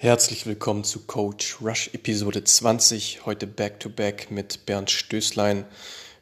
[0.00, 3.26] Herzlich willkommen zu Coach Rush Episode 20.
[3.26, 5.64] Heute back to back mit Bernd Stößlein.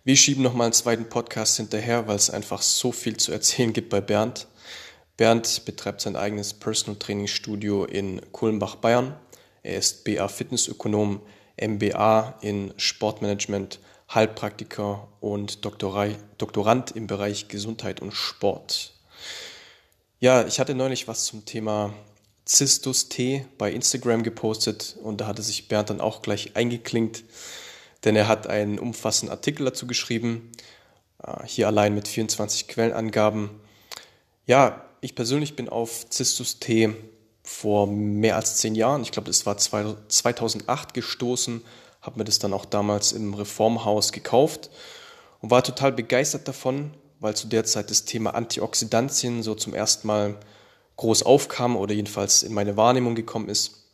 [0.02, 3.90] Wir schieben nochmal einen zweiten Podcast hinterher, weil es einfach so viel zu erzählen gibt
[3.90, 4.46] bei Bernd.
[5.18, 9.14] Bernd betreibt sein eigenes Personal Training Studio in Kulmbach, Bayern.
[9.62, 11.20] Er ist BA Fitnessökonom,
[11.60, 13.78] MBA in Sportmanagement,
[14.14, 18.94] Heilpraktiker und Doktorand im Bereich Gesundheit und Sport.
[20.18, 21.92] Ja, ich hatte neulich was zum Thema
[22.46, 27.24] Zistus T bei Instagram gepostet und da hatte sich Bernd dann auch gleich eingeklinkt,
[28.04, 30.52] denn er hat einen umfassenden Artikel dazu geschrieben,
[31.22, 33.50] äh, hier allein mit 24 Quellenangaben.
[34.46, 36.94] Ja, ich persönlich bin auf Zistus T
[37.42, 41.64] vor mehr als zehn Jahren, ich glaube, das war 2008 gestoßen,
[42.00, 44.70] habe mir das dann auch damals im Reformhaus gekauft
[45.40, 50.06] und war total begeistert davon, weil zu der Zeit das Thema Antioxidantien so zum ersten
[50.06, 50.36] Mal
[50.96, 53.84] groß aufkam oder jedenfalls in meine Wahrnehmung gekommen ist.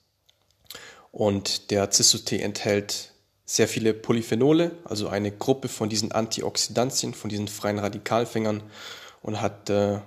[1.11, 3.13] Und der Cissus-Tee enthält
[3.45, 8.63] sehr viele Polyphenole, also eine Gruppe von diesen Antioxidantien, von diesen freien Radikalfängern
[9.21, 9.99] und hat äh,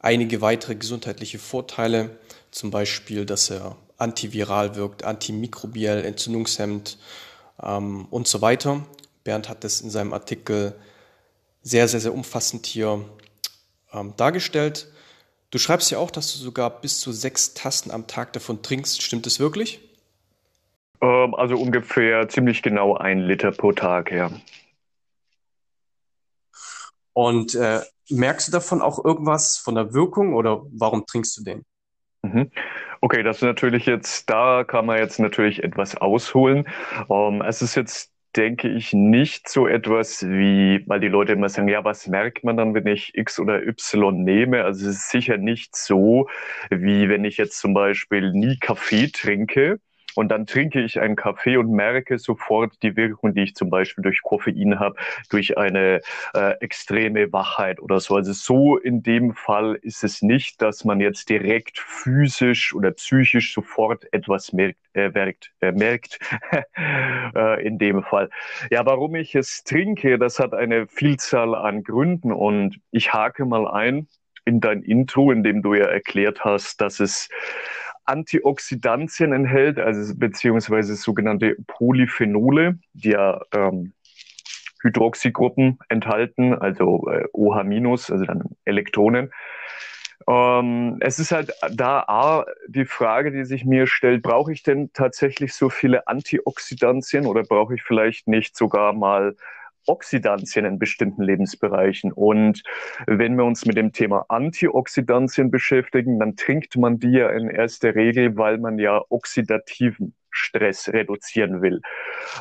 [0.00, 2.18] einige weitere gesundheitliche Vorteile,
[2.50, 6.98] zum Beispiel, dass er antiviral wirkt, antimikrobiell, entzündungshemmend
[7.62, 8.84] ähm, und so weiter.
[9.22, 10.74] Bernd hat das in seinem Artikel
[11.62, 13.04] sehr, sehr, sehr umfassend hier
[13.92, 14.88] ähm, dargestellt.
[15.50, 19.02] Du schreibst ja auch, dass du sogar bis zu sechs Tassen am Tag davon trinkst.
[19.02, 19.80] Stimmt das wirklich?
[21.00, 24.30] Ähm, also ungefähr ziemlich genau ein Liter pro Tag, ja.
[27.12, 31.64] Und äh, merkst du davon auch irgendwas von der Wirkung oder warum trinkst du den?
[32.22, 32.50] Mhm.
[33.00, 36.68] Okay, das ist natürlich jetzt, da kann man jetzt natürlich etwas ausholen.
[37.08, 41.68] Ähm, es ist jetzt denke ich nicht so etwas wie, weil die Leute immer sagen,
[41.68, 44.64] ja, was merkt man dann, wenn ich X oder Y nehme?
[44.64, 46.28] Also es ist sicher nicht so,
[46.70, 49.80] wie wenn ich jetzt zum Beispiel nie Kaffee trinke
[50.14, 54.02] und dann trinke ich einen Kaffee und merke sofort die Wirkung, die ich zum Beispiel
[54.02, 54.96] durch Koffein habe,
[55.30, 56.00] durch eine
[56.34, 58.16] äh, extreme Wachheit oder so.
[58.16, 63.54] Also so in dem Fall ist es nicht, dass man jetzt direkt physisch oder psychisch
[63.54, 64.78] sofort etwas merkt.
[64.92, 66.18] Äh, merkt, äh, merkt
[67.36, 68.28] äh, in dem Fall.
[68.72, 73.68] Ja, warum ich es trinke, das hat eine Vielzahl an Gründen und ich hake mal
[73.68, 74.08] ein
[74.44, 77.28] in dein Intro, in dem du ja erklärt hast, dass es
[78.04, 83.92] Antioxidantien enthält, also beziehungsweise sogenannte Polyphenole, die ja ähm,
[84.82, 89.30] Hydroxygruppen enthalten, also äh, OH-, also dann Elektronen.
[90.28, 94.92] Ähm, es ist halt da A, die Frage, die sich mir stellt, brauche ich denn
[94.92, 99.36] tatsächlich so viele Antioxidantien oder brauche ich vielleicht nicht sogar mal
[99.86, 102.12] Oxidantien in bestimmten Lebensbereichen.
[102.12, 102.62] Und
[103.06, 107.94] wenn wir uns mit dem Thema Antioxidantien beschäftigen, dann trinkt man die ja in erster
[107.94, 111.80] Regel, weil man ja oxidativen Stress reduzieren will.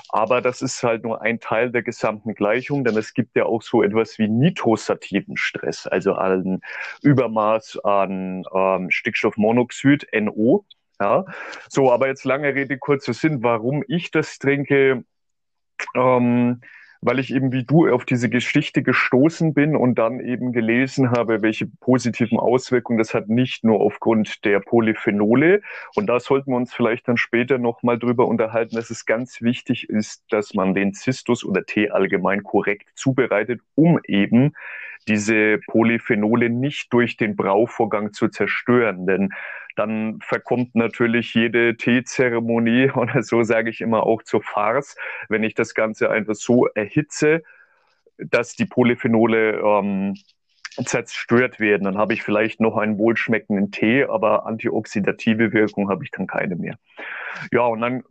[0.09, 3.61] Aber das ist halt nur ein Teil der gesamten Gleichung, denn es gibt ja auch
[3.61, 6.61] so etwas wie nitrosativen Stress, also ein
[7.01, 10.66] Übermaß an ähm, Stickstoffmonoxid, NO.
[11.01, 11.25] Ja,
[11.69, 15.06] so, aber jetzt lange Rede, kurzer Sinn, warum ich das trinke.
[15.95, 16.59] Ähm,
[17.01, 21.41] weil ich eben wie du auf diese Geschichte gestoßen bin und dann eben gelesen habe,
[21.41, 25.61] welche positiven Auswirkungen das hat, nicht nur aufgrund der Polyphenole.
[25.95, 29.89] Und da sollten wir uns vielleicht dann später nochmal drüber unterhalten, dass es ganz wichtig
[29.89, 34.53] ist, dass man den Zistus oder Tee allgemein korrekt zubereitet, um eben
[35.07, 39.07] diese Polyphenole nicht durch den Brauvorgang zu zerstören.
[39.07, 39.29] Denn
[39.79, 44.97] dann verkommt natürlich jede Teezeremonie oder so sage ich immer auch zur Farce,
[45.29, 47.44] wenn ich das Ganze einfach so erhitze,
[48.18, 50.16] dass die Polyphenole ähm,
[50.84, 51.85] zerstört werden.
[51.85, 56.57] Dann habe ich vielleicht noch einen wohlschmeckenden Tee, aber antioxidative Wirkung habe ich dann keine
[56.57, 56.78] mehr.
[57.51, 58.03] Ja, und dann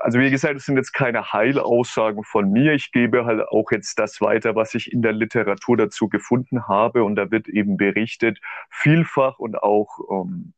[0.00, 2.72] also wie gesagt, es sind jetzt keine Heilaussagen von mir.
[2.72, 7.04] Ich gebe halt auch jetzt das weiter, was ich in der Literatur dazu gefunden habe.
[7.04, 10.54] Und da wird eben berichtet, vielfach und auch ähm,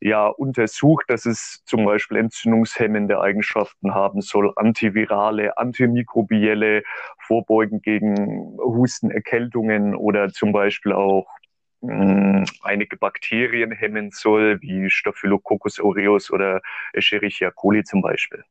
[0.00, 6.82] ja untersucht, dass es zum Beispiel entzündungshemmende Eigenschaften haben soll, antivirale, antimikrobielle,
[7.18, 11.26] vorbeugen gegen Husten, Erkältungen oder zum Beispiel auch
[11.82, 18.44] mh, einige Bakterien hemmen soll, wie Staphylococcus aureus oder Escherichia coli zum Beispiel.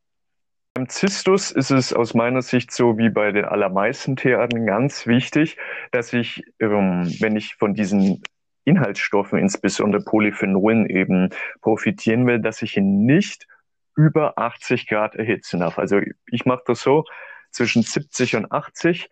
[0.75, 5.57] Beim Zistus ist es aus meiner Sicht so wie bei den allermeisten Tierarten ganz wichtig,
[5.91, 8.21] dass ich, ähm, wenn ich von diesen
[8.69, 11.29] Inhaltsstoffen, insbesondere Polyphenolen eben
[11.61, 13.47] profitieren will, dass ich ihn nicht
[13.95, 15.77] über 80 Grad erhitzen darf.
[15.77, 15.99] Also
[16.31, 17.03] ich mache das so
[17.51, 19.09] zwischen 70 und 80.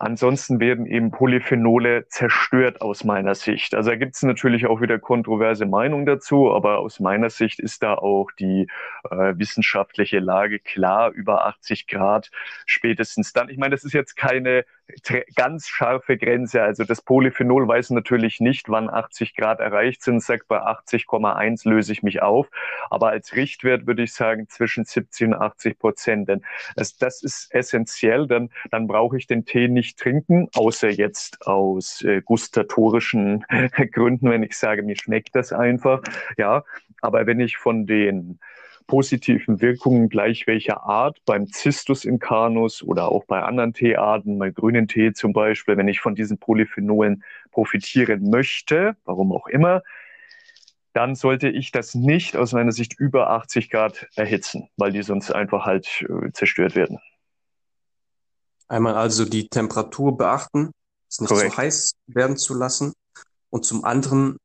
[0.00, 3.74] ansonsten werden eben Polyphenole zerstört aus meiner Sicht.
[3.74, 7.82] Also da gibt es natürlich auch wieder kontroverse Meinungen dazu, aber aus meiner Sicht ist
[7.82, 8.68] da auch die
[9.10, 12.30] äh, wissenschaftliche Lage klar über 80 Grad
[12.64, 13.48] spätestens dann.
[13.48, 14.64] Ich meine, das ist jetzt keine
[15.34, 16.62] ganz scharfe Grenze.
[16.62, 20.22] Also das Polyphenol weiß natürlich nicht, wann 80 Grad erreicht sind.
[20.22, 22.48] Sagt bei 80,1 löse ich mich auf.
[22.90, 26.28] Aber als Richtwert würde ich sagen zwischen 70 und 80 Prozent.
[26.28, 26.42] Denn
[26.76, 32.02] das, das ist essentiell, denn dann brauche ich den Tee nicht trinken, außer jetzt aus
[32.02, 33.44] äh, gustatorischen
[33.92, 36.02] Gründen, wenn ich sage, mir schmeckt das einfach.
[36.36, 36.64] Ja,
[37.00, 38.38] aber wenn ich von den
[38.88, 44.88] positiven Wirkungen gleich welcher Art beim Cistus incarnus oder auch bei anderen Teearten, bei grünen
[44.88, 49.82] Tee zum Beispiel, wenn ich von diesen Polyphenolen profitieren möchte, warum auch immer,
[50.94, 55.30] dann sollte ich das nicht aus meiner Sicht über 80 Grad erhitzen, weil die sonst
[55.30, 56.98] einfach halt äh, zerstört werden.
[58.68, 60.72] Einmal also die Temperatur beachten,
[61.08, 61.52] es nicht Korrekt.
[61.52, 62.92] zu heiß werden zu lassen.
[63.50, 64.36] Und zum anderen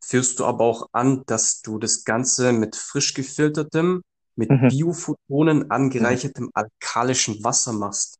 [0.00, 4.02] führst du aber auch an, dass du das Ganze mit frisch gefiltertem,
[4.36, 4.68] mit mhm.
[4.68, 8.18] Biophotonen angereichertem alkalischen Wasser machst.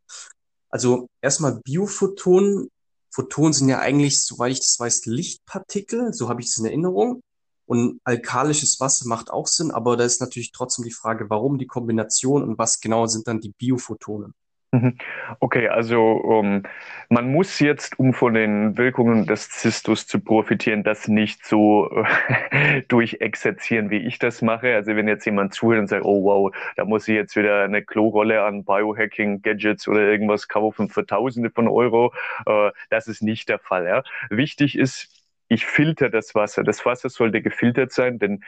[0.71, 2.71] Also erstmal Biophotonen.
[3.11, 7.23] Photonen sind ja eigentlich, soweit ich das weiß, Lichtpartikel, so habe ich es in Erinnerung.
[7.67, 11.67] Und alkalisches Wasser macht auch Sinn, aber da ist natürlich trotzdem die Frage, warum die
[11.67, 14.35] Kombination und was genau sind dann die Biophotonen?
[14.77, 14.99] Mhm.
[15.41, 16.63] Okay, also um, ähm,
[17.09, 22.05] man muss jetzt, um von den Wirkungen des Zistus zu profitieren, das nicht so
[22.89, 24.75] durchexerzieren, wie ich das mache.
[24.75, 27.83] Also wenn jetzt jemand zuhört und sagt, oh wow, da muss ich jetzt wieder eine
[27.83, 32.13] Klorolle an Biohacking-Gadgets oder irgendwas kaufen für Tausende von Euro,
[32.47, 33.87] äh, das ist nicht der Fall.
[33.87, 34.03] Ja?
[34.29, 35.09] Wichtig ist,
[35.49, 36.65] ich filter das Wasser.
[36.65, 38.43] Das Wasser sollte gefiltert sein, denn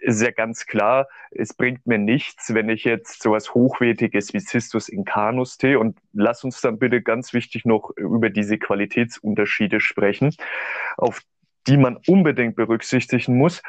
[0.00, 4.88] ist ja ganz klar, es bringt mir nichts, wenn ich jetzt sowas Hochwertiges wie Cistus
[4.88, 10.34] incanus Tee und lass uns dann bitte ganz wichtig noch über diese Qualitätsunterschiede sprechen,
[10.96, 11.20] auf
[11.66, 13.62] die man unbedingt berücksichtigen muss.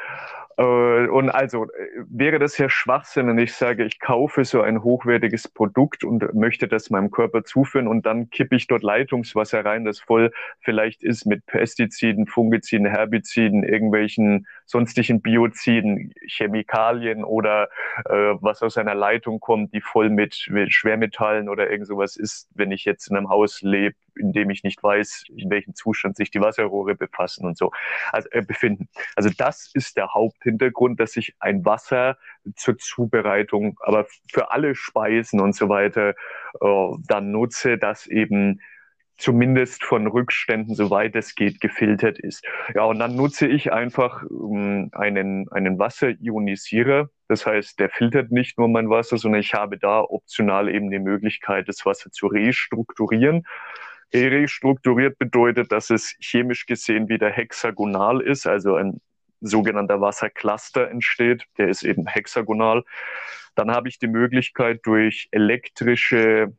[0.56, 1.68] Äh, und also äh,
[2.08, 6.68] wäre das ja Schwachsinn, wenn ich sage, ich kaufe so ein hochwertiges Produkt und möchte
[6.68, 11.26] das meinem Körper zuführen und dann kippe ich dort Leitungswasser rein, das voll vielleicht ist
[11.26, 17.68] mit Pestiziden, Fungiziden, Herbiziden, irgendwelchen sonstigen Bioziden, Chemikalien oder
[18.06, 22.48] äh, was aus einer Leitung kommt, die voll mit, mit Schwermetallen oder irgend sowas ist,
[22.54, 26.16] wenn ich jetzt in einem Haus lebe, in dem ich nicht weiß, in welchem Zustand
[26.16, 27.70] sich die Wasserrohre befassen und so,
[28.10, 28.88] also äh, befinden.
[29.16, 32.16] Also das ist der Haupthintergrund, dass ich ein Wasser
[32.56, 36.14] zur Zubereitung, aber für alle Speisen und so weiter
[36.60, 38.60] äh, dann nutze, das eben
[39.22, 42.44] zumindest von Rückständen, soweit es geht, gefiltert ist.
[42.74, 47.08] Ja, und dann nutze ich einfach ähm, einen, einen Wasserionisierer.
[47.28, 50.98] Das heißt, der filtert nicht nur mein Wasser, sondern ich habe da optional eben die
[50.98, 53.44] Möglichkeit, das Wasser zu restrukturieren.
[54.14, 59.00] Restrukturiert bedeutet, dass es chemisch gesehen wieder hexagonal ist, also ein
[59.40, 61.44] sogenannter Wassercluster entsteht.
[61.58, 62.84] Der ist eben hexagonal.
[63.54, 66.52] Dann habe ich die Möglichkeit durch elektrische,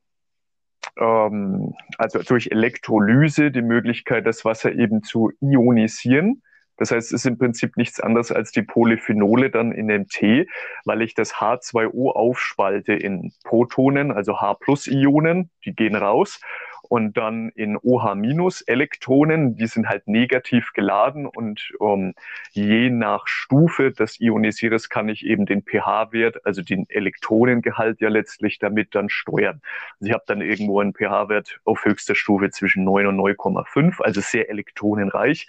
[0.98, 6.44] ähm, also durch Elektrolyse, die Möglichkeit, das Wasser eben zu ionisieren.
[6.78, 10.48] Das heißt, es ist im Prinzip nichts anderes als die Polyphenole dann in dem Tee,
[10.86, 16.42] weil ich das H2O aufspalte in Protonen, also H-Plus-Ionen, die gehen raus
[16.90, 22.14] und dann in OH-Elektronen, die sind halt negativ geladen und ähm,
[22.52, 28.60] je nach Stufe des Ionisierers kann ich eben den pH-Wert, also den Elektronengehalt ja letztlich
[28.60, 29.62] damit dann steuern.
[30.00, 34.22] Also ich habe dann irgendwo einen pH-Wert auf höchster Stufe zwischen 9 und 9,5, also
[34.22, 35.48] sehr elektronenreich.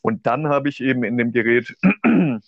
[0.00, 1.76] Und dann habe ich eben in dem Gerät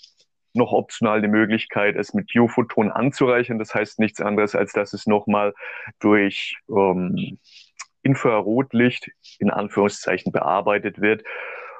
[0.56, 3.58] noch optional die Möglichkeit, es mit Biophoton anzureichern.
[3.58, 5.54] Das heißt nichts anderes, als dass es nochmal
[6.00, 7.38] durch ähm,
[8.06, 11.24] Infrarotlicht in Anführungszeichen bearbeitet wird.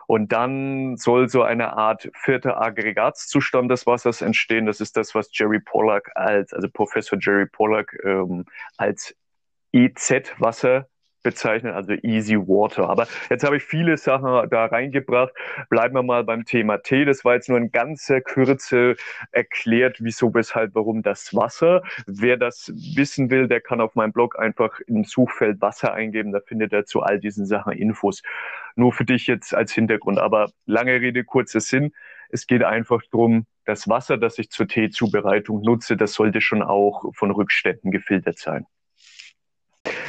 [0.09, 4.66] Und dann soll so eine Art vierter Aggregatzustand des Wassers entstehen.
[4.66, 8.45] Das ist das, was Jerry Pollack als, also Professor Jerry Pollack ähm,
[8.76, 9.16] als
[9.73, 10.88] EZ-Wasser
[11.26, 12.88] bezeichnen, also Easy Water.
[12.88, 15.33] Aber jetzt habe ich viele Sachen da reingebracht.
[15.68, 17.04] Bleiben wir mal beim Thema Tee.
[17.04, 18.95] Das war jetzt nur in ganzer Kürze
[19.33, 21.83] erklärt, wieso, weshalb, warum das Wasser.
[22.06, 26.30] Wer das wissen will, der kann auf meinem Blog einfach im Suchfeld Wasser eingeben.
[26.30, 28.23] Da findet er zu all diesen Sachen Infos.
[28.76, 30.21] Nur für dich jetzt als Hintergrund.
[30.21, 31.92] Aber lange Rede, kurzer Sinn.
[32.28, 37.12] Es geht einfach darum, das Wasser, das ich zur Teezubereitung nutze, das sollte schon auch
[37.14, 38.66] von Rückständen gefiltert sein.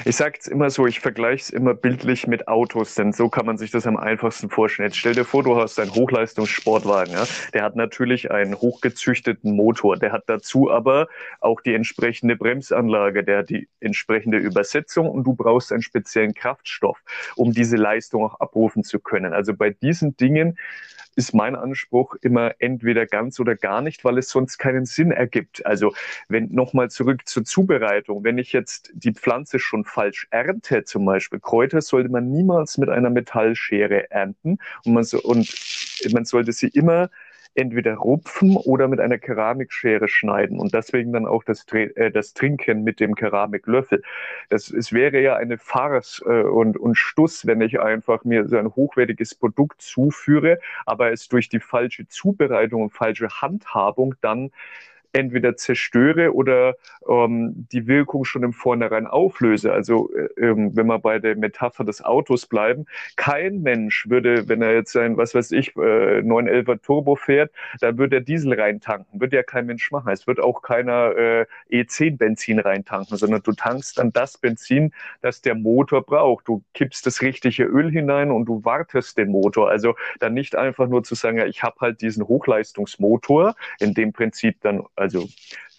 [0.08, 3.46] Ich sage es immer so, ich vergleiche es immer bildlich mit Autos, denn so kann
[3.46, 4.88] man sich das am einfachsten vorstellen.
[4.88, 7.26] Jetzt stell dir vor, du hast einen Hochleistungssportwagen, ja?
[7.54, 11.10] der hat natürlich einen hochgezüchteten Motor, der hat dazu aber
[11.42, 17.04] auch die entsprechende Bremsanlage, der hat die entsprechende Übersetzung und du brauchst einen speziellen Kraftstoff,
[17.36, 19.34] um diese Leistung auch abrufen zu können.
[19.34, 20.58] Also bei diesen Dingen
[21.18, 25.66] ist mein Anspruch immer entweder ganz oder gar nicht, weil es sonst keinen Sinn ergibt.
[25.66, 25.94] Also
[26.30, 31.40] wenn nochmal zurück zur Zubereitung, wenn ich jetzt die Pflanze schon falsch ernte, zum Beispiel
[31.40, 35.52] Kräuter, sollte man niemals mit einer Metallschere ernten und man, so, und
[36.12, 37.10] man sollte sie immer
[37.56, 42.84] entweder rupfen oder mit einer Keramikschere schneiden und deswegen dann auch das, äh, das Trinken
[42.84, 44.04] mit dem Keramiklöffel.
[44.50, 48.58] Das, es wäre ja eine Farce äh, und, und Stuss, wenn ich einfach mir so
[48.58, 54.52] ein hochwertiges Produkt zuführe, aber es durch die falsche Zubereitung und falsche Handhabung dann
[55.14, 56.76] entweder zerstöre oder
[57.08, 59.74] ähm, die Wirkung schon im Vornherein auflöse.
[59.74, 62.86] Also äh, ähm, wenn wir bei der Metapher des Autos bleiben,
[63.16, 67.98] kein Mensch würde, wenn er jetzt sein, was weiß ich, äh, 911er Turbo fährt, da
[67.98, 69.20] würde er Diesel reintanken.
[69.20, 70.12] Würde ja kein Mensch machen.
[70.12, 75.42] Es wird auch keiner äh, E10 Benzin reintanken, sondern du tankst dann das Benzin, das
[75.42, 76.48] der Motor braucht.
[76.48, 79.70] Du kippst das richtige Öl hinein und du wartest den Motor.
[79.70, 84.14] Also dann nicht einfach nur zu sagen, ja, ich habe halt diesen Hochleistungsmotor, in dem
[84.14, 85.28] Prinzip dann also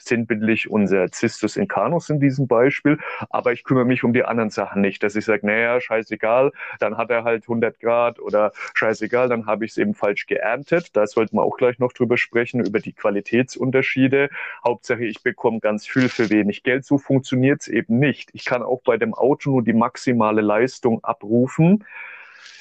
[0.08, 2.98] sinnbildlich unser Cistus incarnus in diesem Beispiel,
[3.30, 6.96] aber ich kümmere mich um die anderen Sachen nicht, dass ich sage, naja, scheißegal, dann
[6.96, 10.96] hat er halt 100 Grad oder scheißegal, dann habe ich es eben falsch geerntet.
[10.96, 14.30] Da sollten wir auch gleich noch drüber sprechen, über die Qualitätsunterschiede.
[14.64, 16.84] Hauptsache, ich bekomme ganz viel für wenig Geld.
[16.84, 18.30] So funktioniert es eben nicht.
[18.32, 21.84] Ich kann auch bei dem Auto nur die maximale Leistung abrufen,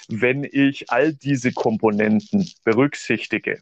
[0.09, 3.61] wenn ich all diese Komponenten berücksichtige.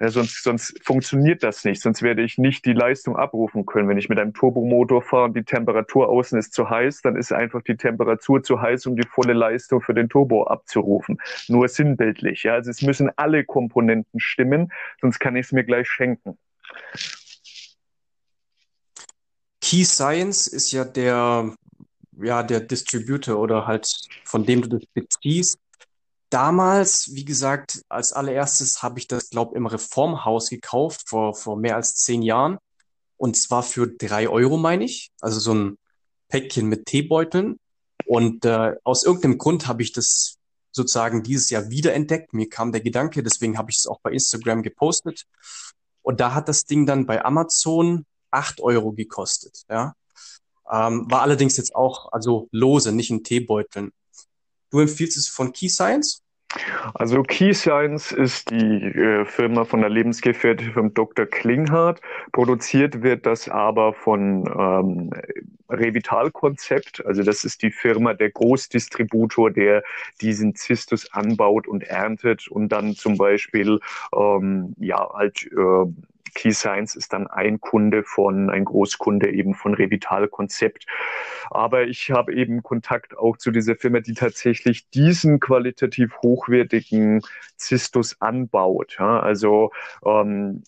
[0.00, 1.82] Ja, sonst, sonst funktioniert das nicht.
[1.82, 3.86] Sonst werde ich nicht die Leistung abrufen können.
[3.86, 7.32] Wenn ich mit einem Turbomotor fahre und die Temperatur außen ist zu heiß, dann ist
[7.32, 11.18] einfach die Temperatur zu heiß, um die volle Leistung für den Turbo abzurufen.
[11.48, 12.44] Nur sinnbildlich.
[12.44, 16.38] Ja, also es müssen alle Komponenten stimmen, sonst kann ich es mir gleich schenken.
[19.60, 21.54] Key Science ist ja der,
[22.16, 23.86] ja, der Distributor oder halt
[24.24, 25.58] von dem du das beziehst.
[26.30, 31.76] Damals, wie gesagt, als allererstes habe ich das, glaube im Reformhaus gekauft, vor, vor mehr
[31.76, 32.58] als zehn Jahren.
[33.16, 35.10] Und zwar für drei Euro, meine ich.
[35.20, 35.76] Also so ein
[36.28, 37.58] Päckchen mit Teebeuteln.
[38.06, 40.36] Und äh, aus irgendeinem Grund habe ich das
[40.72, 42.32] sozusagen dieses Jahr wiederentdeckt.
[42.32, 45.24] Mir kam der Gedanke, deswegen habe ich es auch bei Instagram gepostet.
[46.02, 49.64] Und da hat das Ding dann bei Amazon acht Euro gekostet.
[49.68, 49.94] Ja?
[50.70, 53.90] Ähm, war allerdings jetzt auch, also lose, nicht in Teebeuteln.
[54.70, 56.22] Du empfiehlst es von Key Science?
[56.94, 61.26] Also Key Science ist die äh, Firma von der Lebensgefährtin von Dr.
[61.26, 62.00] Klinghardt.
[62.32, 65.10] Produziert wird das aber von ähm,
[65.68, 67.04] Revital Konzept.
[67.06, 69.84] Also das ist die Firma, der Großdistributor, der
[70.20, 73.78] diesen Zistus anbaut und erntet und dann zum Beispiel
[74.12, 75.86] ähm, ja halt äh,
[76.34, 80.86] Key Science ist dann ein Kunde von, ein Großkunde eben von Revital Konzept.
[81.50, 87.22] Aber ich habe eben Kontakt auch zu dieser Firma, die tatsächlich diesen qualitativ hochwertigen
[87.56, 88.96] Zistus anbaut.
[88.98, 89.70] Ja, also
[90.04, 90.62] ähm,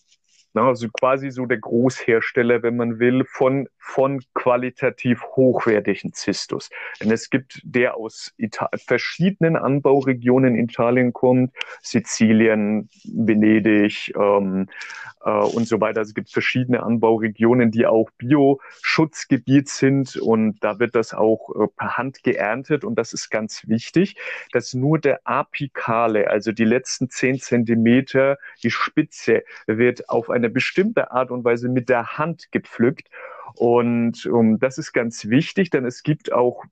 [0.61, 6.69] also quasi so der Großhersteller, wenn man will, von, von qualitativ hochwertigen Zistus.
[7.01, 11.51] Denn es gibt der aus Ita verschiedenen Anbauregionen in Italien kommt,
[11.81, 14.67] Sizilien, Venedig, ähm,
[15.12, 15.99] äh, und so weiter.
[15.99, 21.67] Also es gibt verschiedene Anbauregionen, die auch Bioschutzgebiet sind und da wird das auch äh,
[21.75, 24.15] per Hand geerntet und das ist ganz wichtig,
[24.51, 31.11] dass nur der Apikale, also die letzten zehn Zentimeter, die Spitze wird auf eine bestimmte
[31.11, 33.09] Art und Weise mit der Hand gepflückt.
[33.55, 36.63] Und um, das ist ganz wichtig, denn es gibt auch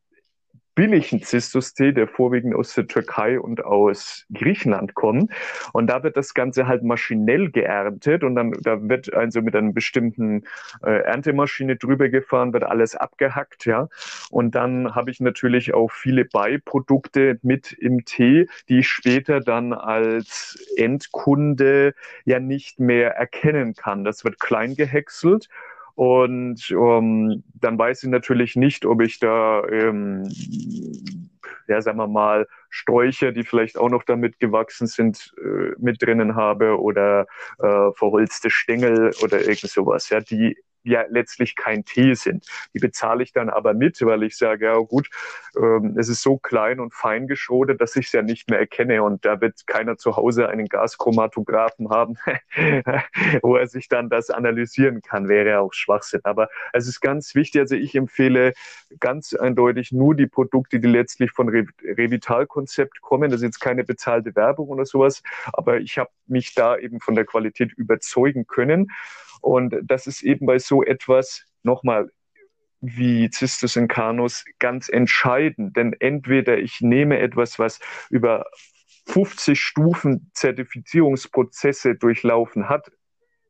[0.76, 5.32] billigen Zistus-Tee, der vorwiegend aus der Türkei und aus Griechenland kommt.
[5.74, 9.74] Und da wird das Ganze halt maschinell geerntet und dann da wird also mit einer
[9.74, 10.44] bestimmten
[10.84, 13.90] äh, Erntemaschine drüber gefahren, wird alles abgehackt, ja.
[14.30, 19.74] Und dann habe ich natürlich auch viele Beiprodukte mit im Tee, die ich später dann
[19.74, 21.94] als Endkunde
[22.26, 24.04] ja nicht mehr erkennen kann.
[24.04, 25.50] Das wird klein gehäckselt
[26.02, 30.28] und ähm, dann weiß ich natürlich nicht, ob ich da, ähm,
[31.68, 36.36] ja, sagen wir mal, Sträucher, die vielleicht auch noch damit gewachsen sind, äh, mit drinnen
[36.36, 37.28] habe oder
[37.60, 40.10] äh, verholzte Stängel oder irgend sowas.
[40.10, 42.46] Ja, die ja letztlich kein Tee sind.
[42.74, 45.10] Die bezahle ich dann aber mit, weil ich sage, ja gut,
[45.58, 49.04] ähm, es ist so klein und fein geschrotet, dass ich es ja nicht mehr erkenne
[49.04, 52.18] und da wird keiner zu Hause einen Gaschromatographen haben,
[53.42, 56.22] wo er sich dann das analysieren kann, wäre auch Schwachsinn.
[56.24, 58.54] Aber es ist ganz wichtig, also ich empfehle
[59.00, 63.30] ganz eindeutig nur die Produkte, die letztlich von Re Revital-Konzept kommen.
[63.30, 65.22] Das ist jetzt keine bezahlte Werbung oder sowas,
[65.54, 68.92] aber ich habe mich da eben von der Qualität überzeugen können.
[69.42, 72.10] Und das ist eben bei so etwas nochmal
[72.80, 75.78] wie Cistus in Canus ganz entscheidend.
[75.78, 77.80] Denn entweder ich nehme etwas, was
[78.10, 78.46] über
[79.08, 82.92] 50 Stufen Zertifizierungsprozesse durchlaufen hat,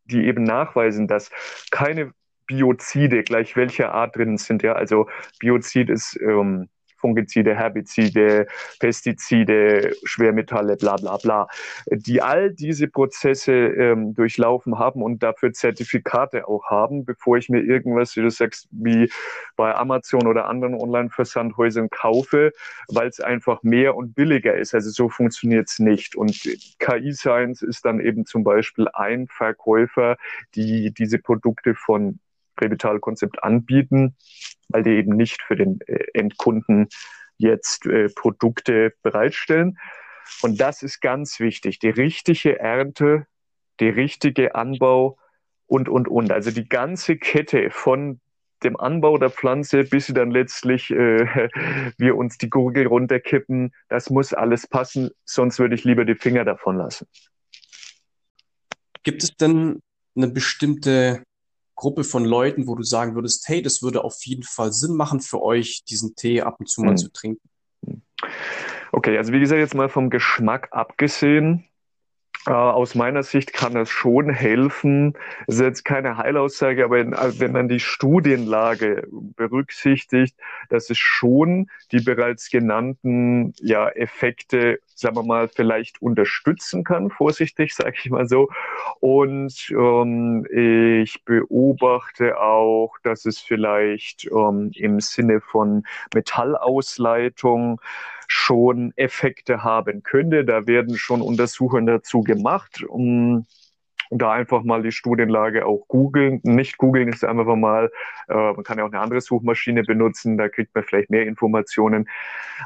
[0.05, 1.31] die eben nachweisen, dass
[1.71, 2.13] keine
[2.48, 4.63] Biozide gleich welcher Art drin sind.
[4.63, 5.07] Ja, also
[5.39, 6.69] Biozid ist ähm,
[7.01, 8.48] Fungizide, Herbizide,
[8.79, 11.48] Pestizide, Schwermetalle, bla bla bla,
[11.89, 17.62] die all diese Prozesse ähm, durchlaufen haben und dafür Zertifikate auch haben, bevor ich mir
[17.62, 19.12] irgendwas, wie du sagst, wie
[19.55, 22.51] bei Amazon oder anderen Online-Versandhäusern kaufe,
[22.88, 24.74] weil es einfach mehr und billiger ist.
[24.74, 26.15] Also so funktioniert es nicht.
[26.15, 26.39] Und
[26.79, 30.17] KI Science ist dann eben zum Beispiel ein Verkäufer,
[30.55, 32.20] die diese Produkte von
[32.62, 34.15] Revital-Konzept anbieten,
[34.70, 36.88] weil die eben nicht für den äh, Endkunden
[37.38, 39.77] jetzt äh, Produkte bereitstellen.
[40.41, 41.80] Und das ist ganz wichtig.
[41.80, 43.25] Die richtige Ernte,
[43.80, 45.18] die richtige Anbau
[45.68, 46.32] und, und, und.
[46.32, 48.20] Also die ganze Kette von
[48.63, 51.50] dem Anbau der Pflanze, bis sie dann letztlich äh,
[51.98, 56.46] wir uns die Gurgel runterkippen, das muss alles passen, sonst würde ich lieber die Finger
[56.46, 57.08] davon lassen.
[59.03, 59.82] Gibt es denn
[60.15, 61.24] eine bestimmte
[61.82, 65.20] Gruppe von Leuten, wo du sagen würdest, hey, das würde auf jeden Fall Sinn machen
[65.20, 66.98] für euch, diesen Tee ab und zu mal mhm.
[66.98, 67.50] zu trinken?
[68.92, 71.66] Okay, also wie gesagt, jetzt mal vom Geschmack abgesehen,
[72.48, 75.13] äh, aus meiner Sicht kann das schon helfen.
[75.45, 80.36] Das ist jetzt keine Heilaussage, aber also wenn man die Studienlage berücksichtigt,
[80.69, 87.75] dass es schon die bereits genannten ja, Effekte, sagen wir mal, vielleicht unterstützen kann, vorsichtig
[87.75, 88.50] sage ich mal so.
[89.00, 95.83] Und ähm, ich beobachte auch, dass es vielleicht ähm, im Sinne von
[96.13, 97.79] Metallausleitung
[98.32, 100.46] schon Effekte haben könnte.
[100.46, 103.46] Da werden schon Untersuchungen dazu gemacht, um
[104.12, 106.41] da einfach mal die Studienlage auch googeln.
[106.44, 107.91] Nicht googeln ist einfach mal,
[108.27, 112.08] äh, man kann ja auch eine andere Suchmaschine benutzen, da kriegt man vielleicht mehr Informationen.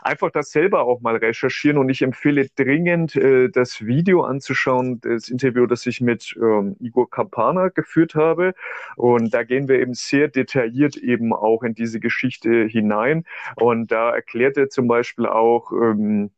[0.01, 5.29] Einfach das selber auch mal recherchieren und ich empfehle dringend, äh, das Video anzuschauen, das
[5.29, 8.53] Interview, das ich mit ähm, Igor Kapana geführt habe.
[8.95, 13.23] Und da gehen wir eben sehr detailliert eben auch in diese Geschichte hinein.
[13.55, 16.31] Und da erklärt er zum Beispiel auch, ähm,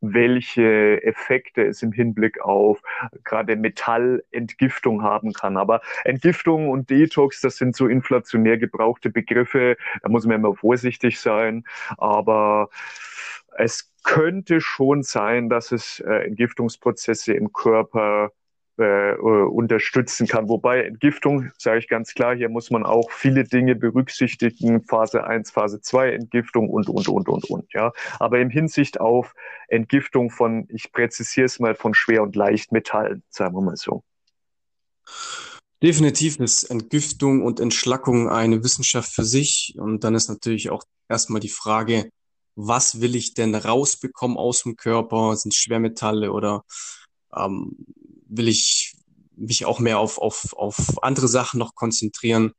[0.00, 2.82] welche Effekte es im Hinblick auf
[3.24, 5.56] gerade Metallentgiftung haben kann.
[5.56, 9.76] Aber Entgiftung und Detox, das sind so inflationär gebrauchte Begriffe.
[10.02, 11.64] Da muss man immer vorsichtig sein.
[11.98, 12.70] Aber
[13.58, 18.32] es könnte schon sein, dass es äh, Entgiftungsprozesse im Körper
[18.80, 20.48] äh, unterstützen kann.
[20.48, 25.50] Wobei Entgiftung, sage ich ganz klar, hier muss man auch viele Dinge berücksichtigen, Phase 1,
[25.50, 27.72] Phase 2 Entgiftung und, und, und, und, und.
[27.72, 27.92] Ja.
[28.18, 29.34] Aber im Hinsicht auf
[29.68, 34.02] Entgiftung von, ich präzisiere es mal, von Schwer- und Leichtmetallen, sagen wir mal so.
[35.82, 39.74] Definitiv ist Entgiftung und Entschlackung eine Wissenschaft für sich.
[39.78, 42.10] Und dann ist natürlich auch erstmal die Frage,
[42.54, 45.36] was will ich denn rausbekommen aus dem Körper?
[45.36, 46.64] Sind Schwermetalle oder
[47.34, 47.76] ähm,
[48.30, 48.94] will ich
[49.36, 52.52] mich auch mehr auf, auf, auf andere Sachen noch konzentrieren.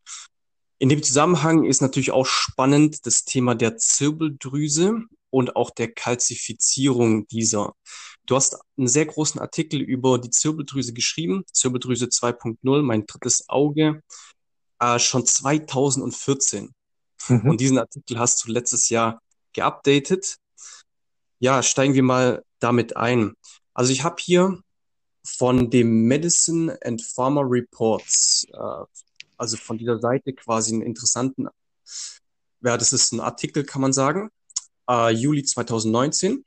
[0.80, 7.28] In dem Zusammenhang ist natürlich auch spannend das Thema der Zirbeldrüse und auch der Kalzifizierung
[7.28, 7.74] dieser.
[8.26, 14.02] Du hast einen sehr großen Artikel über die Zirbeldrüse geschrieben, Zirbeldrüse 2.0, mein drittes Auge,
[14.80, 16.74] äh, schon 2014.
[17.28, 17.50] Mhm.
[17.50, 19.22] Und diesen Artikel hast du letztes Jahr
[19.54, 20.38] geupdatet.
[21.40, 23.34] Ja, steigen wir mal damit ein.
[23.74, 24.62] Also ich habe hier
[25.26, 28.86] von dem Medicine and Pharma Reports, äh,
[29.38, 31.48] also von dieser Seite quasi einen interessanten,
[32.64, 34.30] ja, das ist ein Artikel, kann man sagen,
[34.90, 36.46] äh, Juli 2019.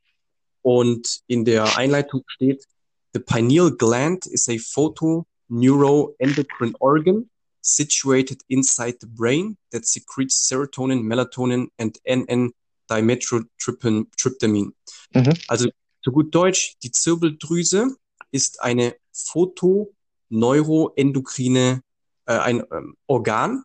[0.63, 2.67] Und in der Einleitung steht,
[3.15, 11.69] The pineal gland is a photoneuroendocrine organ situated inside the brain that secretes serotonin, melatonin
[11.79, 14.73] and N-N-Dimethyltryptamine.
[15.15, 15.35] Mhm.
[15.47, 15.71] Also
[16.03, 17.95] zu gut Deutsch, die Zirbeldrüse
[18.35, 21.81] ist eine photoneuroendokrine,
[22.27, 23.63] äh, ein ähm, Organ,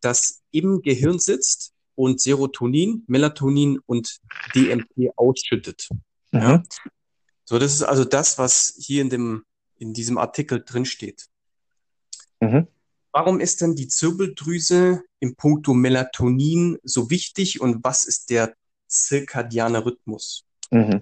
[0.00, 4.20] das im Gehirn sitzt und Serotonin, Melatonin und
[4.54, 5.88] DMT ausschüttet.
[6.30, 6.40] Mhm.
[6.40, 6.62] Ja?
[7.44, 9.44] So, das ist also das, was hier in dem,
[9.76, 11.26] in diesem Artikel drin steht.
[12.38, 12.68] Mhm.
[13.12, 18.54] warum ist denn die Zirbeldrüse im Punkto Melatonin so wichtig und was ist der
[18.88, 20.44] zirkadiane Rhythmus?
[20.70, 21.00] Mhm.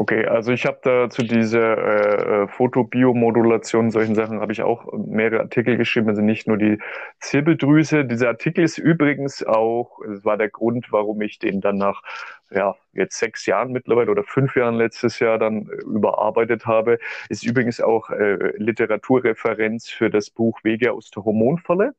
[0.00, 4.86] Okay, also ich habe da zu dieser äh, äh, Fotobiomodulation, solchen Sachen, habe ich auch
[4.92, 6.78] mehrere Artikel geschrieben, also nicht nur die
[7.18, 8.04] Zirbeldrüse.
[8.04, 12.04] Dieser Artikel ist übrigens auch, es war der Grund, warum ich den dann nach
[12.52, 17.44] ja, jetzt sechs Jahren mittlerweile oder fünf Jahren letztes Jahr dann äh, überarbeitet habe, ist
[17.44, 21.96] übrigens auch äh, Literaturreferenz für das Buch Wege aus der Hormonfalle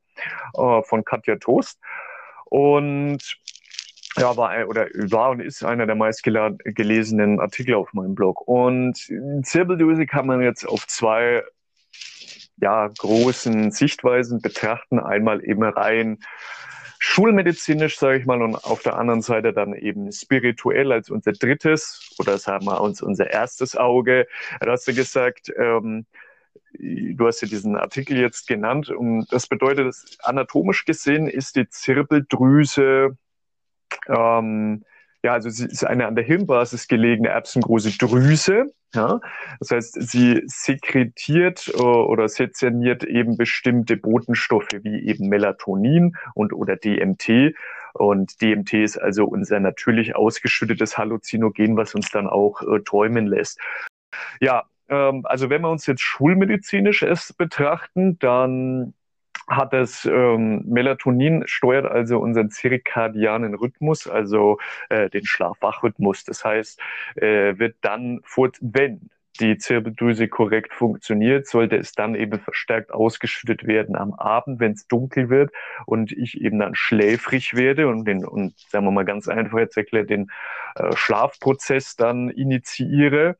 [0.54, 1.78] äh, von Katja Toast.
[2.46, 3.18] Und
[4.16, 8.46] ja, war oder war und ist einer der meistgelesenen Artikel auf meinem Blog.
[8.46, 8.98] Und
[9.42, 11.42] Zirbeldrüse kann man jetzt auf zwei
[12.60, 14.98] ja, großen Sichtweisen betrachten.
[14.98, 16.18] Einmal eben rein
[17.02, 22.14] schulmedizinisch, sage ich mal, und auf der anderen Seite dann eben spirituell als unser drittes
[22.18, 24.26] oder sagen wir uns unser erstes Auge.
[24.60, 26.04] Da hast du gesagt, ähm,
[26.74, 33.16] du hast ja diesen Artikel jetzt genannt, und das bedeutet, anatomisch gesehen ist die Zirbeldrüse
[34.08, 34.84] ähm,
[35.22, 38.66] ja, also sie ist eine an der Hirnbasis gelegene erbsengroße Drüse.
[38.94, 39.20] Ja?
[39.58, 46.76] Das heißt, sie sekretiert äh, oder sezerniert eben bestimmte Botenstoffe wie eben Melatonin und oder
[46.76, 47.54] DMT.
[47.92, 53.60] Und DMT ist also unser natürlich ausgeschüttetes Halluzinogen, was uns dann auch äh, träumen lässt.
[54.40, 58.94] Ja, ähm, also wenn wir uns jetzt schulmedizinisch es betrachten, dann
[59.50, 64.58] hat das ähm, Melatonin steuert also unseren zirkadianen Rhythmus, also
[64.88, 66.24] äh, den Schlaf-Wach-Rhythmus.
[66.24, 66.80] Das heißt,
[67.16, 69.10] äh, wird dann, vor, wenn
[69.40, 74.86] die Zirbeldrüse korrekt funktioniert, sollte es dann eben verstärkt ausgeschüttet werden am Abend, wenn es
[74.86, 75.50] dunkel wird
[75.86, 79.76] und ich eben dann schläfrig werde und den, und sagen wir mal ganz einfach jetzt
[79.76, 80.30] erklärt, den
[80.76, 83.36] äh, Schlafprozess dann initiiere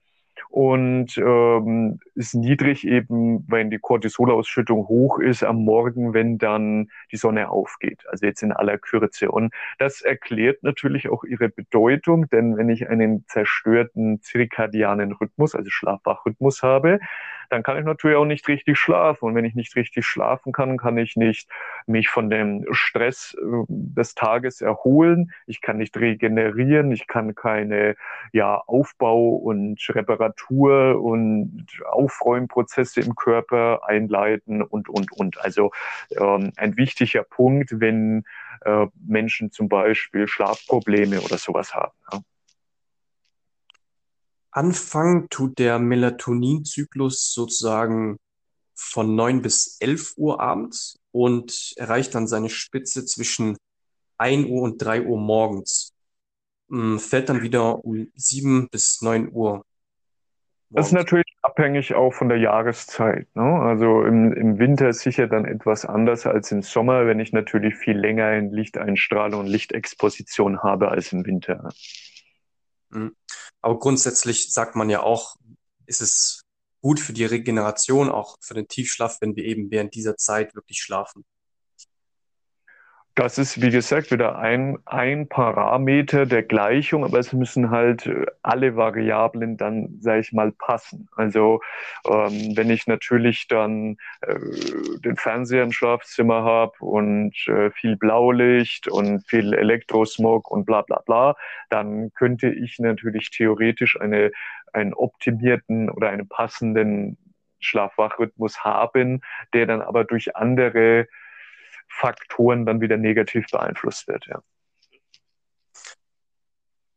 [0.49, 7.17] und ähm, ist niedrig eben, wenn die Cortisolausschüttung hoch ist am Morgen, wenn dann die
[7.17, 8.05] Sonne aufgeht.
[8.09, 9.31] Also jetzt in aller Kürze.
[9.31, 15.71] Und das erklärt natürlich auch ihre Bedeutung, denn wenn ich einen zerstörten zirkadianen Rhythmus, also
[15.71, 17.01] Schlafwachrhythmus habe,
[17.51, 19.27] dann kann ich natürlich auch nicht richtig schlafen.
[19.27, 21.49] Und wenn ich nicht richtig schlafen kann, kann ich nicht
[21.87, 25.33] mich von dem Stress äh, des Tages erholen.
[25.47, 26.93] Ich kann nicht regenerieren.
[26.93, 27.97] Ich kann keine
[28.33, 35.41] ja, Aufbau- und Reparatur- und Aufräumprozesse im Körper einleiten und, und, und.
[35.41, 35.73] Also
[36.19, 38.25] ähm, ein wichtiger Punkt, wenn
[38.65, 41.93] äh, Menschen zum Beispiel Schlafprobleme oder sowas haben.
[42.13, 42.21] Ja.
[44.53, 48.19] Anfangen tut der Melatoninzyklus sozusagen
[48.75, 53.57] von 9 bis 11 Uhr abends und erreicht dann seine Spitze zwischen
[54.19, 55.93] 1 Uhr und 3 Uhr morgens.
[56.69, 59.65] Hm, fällt dann wieder um 7 bis 9 Uhr.
[60.73, 63.27] Das ist natürlich abhängig auch von der Jahreszeit.
[63.35, 63.43] Ne?
[63.43, 67.75] Also im, im Winter ist sicher dann etwas anders als im Sommer, wenn ich natürlich
[67.75, 71.71] viel länger in Lichteinstrahlung und Lichtexposition habe als im Winter.
[72.91, 73.17] Mhm.
[73.63, 75.37] Aber grundsätzlich sagt man ja auch,
[75.87, 76.43] ist es
[76.81, 80.81] gut für die Regeneration, auch für den Tiefschlaf, wenn wir eben während dieser Zeit wirklich
[80.81, 81.25] schlafen.
[83.17, 88.25] Das ist, wie gesagt, wieder ein, ein Parameter der Gleichung, aber es müssen halt äh,
[88.43, 91.09] alle Variablen dann, sage ich mal, passen.
[91.17, 91.61] Also
[92.09, 94.39] ähm, wenn ich natürlich dann äh,
[95.05, 101.03] den Fernseher im Schlafzimmer habe und äh, viel Blaulicht und viel Elektrosmog und bla bla
[101.05, 101.37] bla,
[101.69, 104.31] dann könnte ich natürlich theoretisch eine,
[104.73, 107.19] einen optimierten oder einen passenden
[107.59, 109.21] Schlafwachrhythmus haben,
[109.53, 111.09] der dann aber durch andere
[111.91, 114.27] Faktoren dann wieder negativ beeinflusst wird.
[114.27, 114.43] Ja.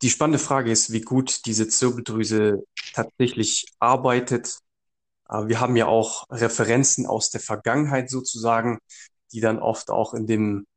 [0.01, 4.59] Die spannende Frage ist, wie gut diese Zirbeldrüse tatsächlich arbeitet.
[5.29, 8.79] Äh, wir haben ja auch Referenzen aus der Vergangenheit sozusagen,
[9.31, 10.67] die dann oft auch in dem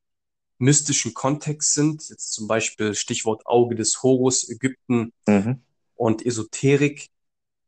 [0.58, 2.08] mystischen Kontext sind.
[2.08, 5.62] Jetzt zum Beispiel Stichwort Auge des Horus, Ägypten mhm.
[5.94, 7.08] und Esoterik.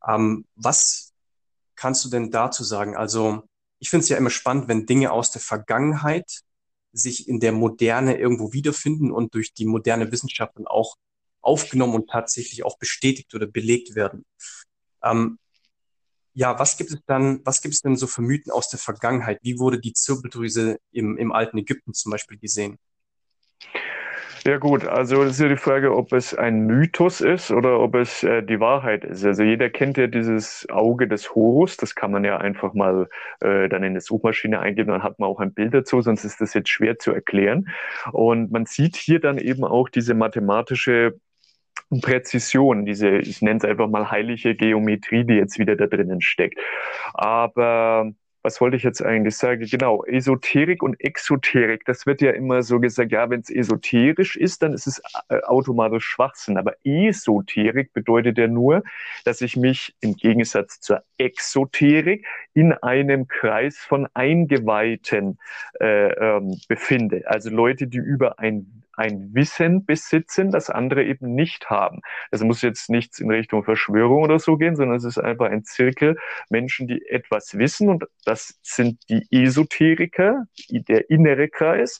[0.06, 1.12] Ähm, was
[1.74, 2.96] kannst du denn dazu sagen?
[2.96, 3.47] Also
[3.78, 6.40] ich finde es ja immer spannend, wenn Dinge aus der Vergangenheit
[6.92, 10.96] sich in der Moderne irgendwo wiederfinden und durch die moderne Wissenschaft dann auch
[11.40, 14.24] aufgenommen und tatsächlich auch bestätigt oder belegt werden.
[15.02, 15.38] Ähm,
[16.34, 19.40] ja, was gibt es dann, was gibt es denn so für Mythen aus der Vergangenheit?
[19.42, 22.78] Wie wurde die Zirbeldrüse im, im alten Ägypten zum Beispiel gesehen?
[24.46, 27.94] Ja gut, also das ist ja die Frage, ob es ein Mythos ist oder ob
[27.94, 29.24] es äh, die Wahrheit ist.
[29.24, 33.08] Also jeder kennt ja dieses Auge des Horus, das kann man ja einfach mal
[33.40, 36.40] äh, dann in die Suchmaschine eingeben, dann hat man auch ein Bild dazu, sonst ist
[36.40, 37.68] das jetzt schwer zu erklären.
[38.12, 41.18] Und man sieht hier dann eben auch diese mathematische
[42.00, 46.58] Präzision, diese, ich nenne es einfach mal heilige Geometrie, die jetzt wieder da drinnen steckt.
[47.14, 49.66] Aber was wollte ich jetzt eigentlich sagen?
[49.70, 54.62] Genau, Esoterik und Exoterik, das wird ja immer so gesagt, ja, wenn es esoterisch ist,
[54.62, 56.56] dann ist es äh, automatisch Schwachsinn.
[56.56, 58.82] Aber Esoterik bedeutet ja nur,
[59.24, 65.38] dass ich mich im Gegensatz zur Exoterik in einem Kreis von Eingeweihten
[65.80, 67.22] äh, ähm, befinde.
[67.26, 72.00] Also Leute, die über ein ein Wissen besitzen, das andere eben nicht haben.
[72.30, 75.64] Es muss jetzt nichts in Richtung Verschwörung oder so gehen, sondern es ist einfach ein
[75.64, 76.16] Zirkel
[76.50, 81.98] Menschen, die etwas wissen und das sind die Esoteriker, der innere Kreis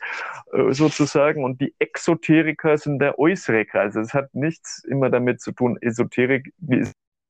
[0.53, 3.95] äh, sozusagen und die Exoteriker sind der äußere Kreis.
[3.95, 6.85] Es hat nichts immer damit zu tun, Esoterik, wie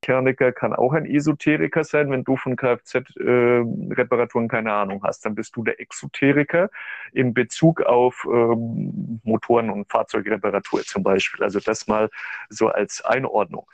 [0.08, 2.10] Mechaniker kann auch ein Esoteriker sein.
[2.10, 6.70] Wenn du von Kfz-Reparaturen äh, keine Ahnung hast, dann bist du der Exoteriker
[7.12, 11.44] in Bezug auf ähm, Motoren- und Fahrzeugreparatur zum Beispiel.
[11.44, 12.08] Also das mal
[12.48, 13.66] so als Einordnung.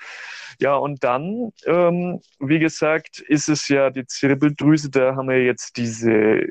[0.60, 5.76] Ja, und dann, ähm, wie gesagt, ist es ja die Zirbeldrüse, da haben wir jetzt
[5.76, 6.46] diese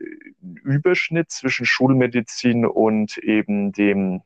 [0.63, 4.21] Überschnitt zwischen Schulmedizin und eben dem,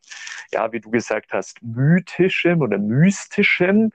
[0.52, 3.92] ja, wie du gesagt hast, mythischen oder mystischen,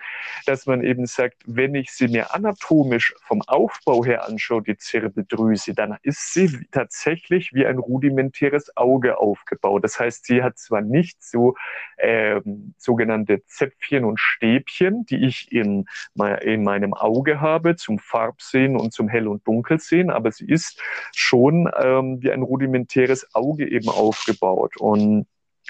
[0.46, 5.74] dass man eben sagt, wenn ich sie mir anatomisch vom Aufbau her anschaue, die Zirbeldrüse,
[5.74, 9.84] dann ist sie tatsächlich wie ein rudimentäres Auge aufgebaut.
[9.84, 11.54] Das heißt, sie hat zwar nicht so
[11.98, 15.86] ähm, sogenannte Zäpfchen und Stäbchen, die ich in,
[16.40, 20.80] in meinem Auge habe, zum Farbsehen und zum Hell- und Dunkelsehen, aber sie ist
[21.14, 24.76] schon ähm, wie ein rudimentäres Auge eben aufgebaut.
[24.78, 25.26] Und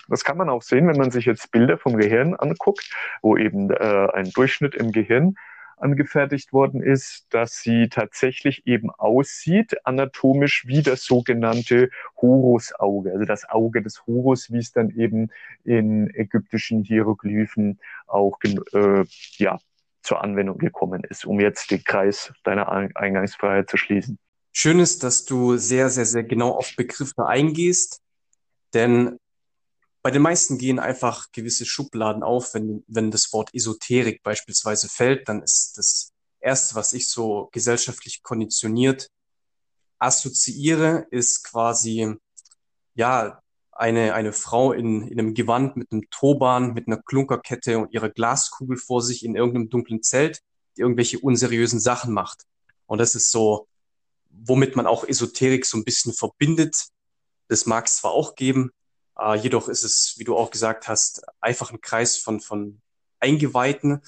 [0.09, 2.91] das kann man auch sehen, wenn man sich jetzt Bilder vom Gehirn anguckt,
[3.23, 5.37] wo eben äh, ein Durchschnitt im Gehirn
[5.83, 11.91] angefertigt worden ist, dass sie tatsächlich eben aussieht, anatomisch wie das sogenannte
[12.21, 15.31] Horusauge, also das Auge des Horus, wie es dann eben
[15.65, 19.05] in ägyptischen Hieroglyphen auch äh,
[19.37, 19.59] ja,
[20.03, 24.19] zur Anwendung gekommen ist, um jetzt den Kreis deiner Eingangsfreiheit zu schließen.
[24.53, 28.01] Schön ist, dass du sehr, sehr, sehr genau auf Begriffe eingehst,
[28.75, 29.19] denn
[30.03, 32.55] bei den meisten gehen einfach gewisse Schubladen auf.
[32.55, 38.23] Wenn, wenn das Wort Esoterik beispielsweise fällt, dann ist das Erste, was ich so gesellschaftlich
[38.23, 39.09] konditioniert
[40.03, 42.17] assoziiere, ist quasi,
[42.95, 47.95] ja, eine, eine Frau in, in einem Gewand mit einem Turban, mit einer Klunkerkette und
[47.95, 50.43] ihrer Glaskugel vor sich in irgendeinem dunklen Zelt,
[50.77, 52.43] die irgendwelche unseriösen Sachen macht.
[52.87, 53.67] Und das ist so,
[54.29, 56.89] womit man auch Esoterik so ein bisschen verbindet.
[57.49, 58.73] Das mag es zwar auch geben,
[59.23, 62.81] äh, jedoch ist es, wie du auch gesagt hast, einfach ein Kreis von, von
[63.21, 64.03] Eingeweihten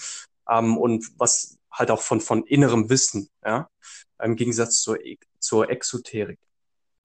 [0.48, 3.68] ähm, und was halt auch von, von innerem Wissen, ja,
[4.22, 4.98] im Gegensatz zur,
[5.38, 6.38] zur Exoterik.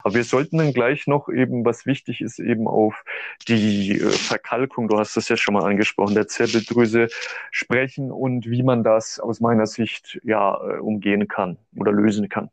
[0.01, 3.03] Aber wir sollten dann gleich noch eben, was wichtig ist, eben auf
[3.47, 7.09] die äh, Verkalkung, du hast das ja schon mal angesprochen, der Zirbeldrüse
[7.51, 12.49] sprechen und wie man das aus meiner Sicht ja äh, umgehen kann oder lösen kann.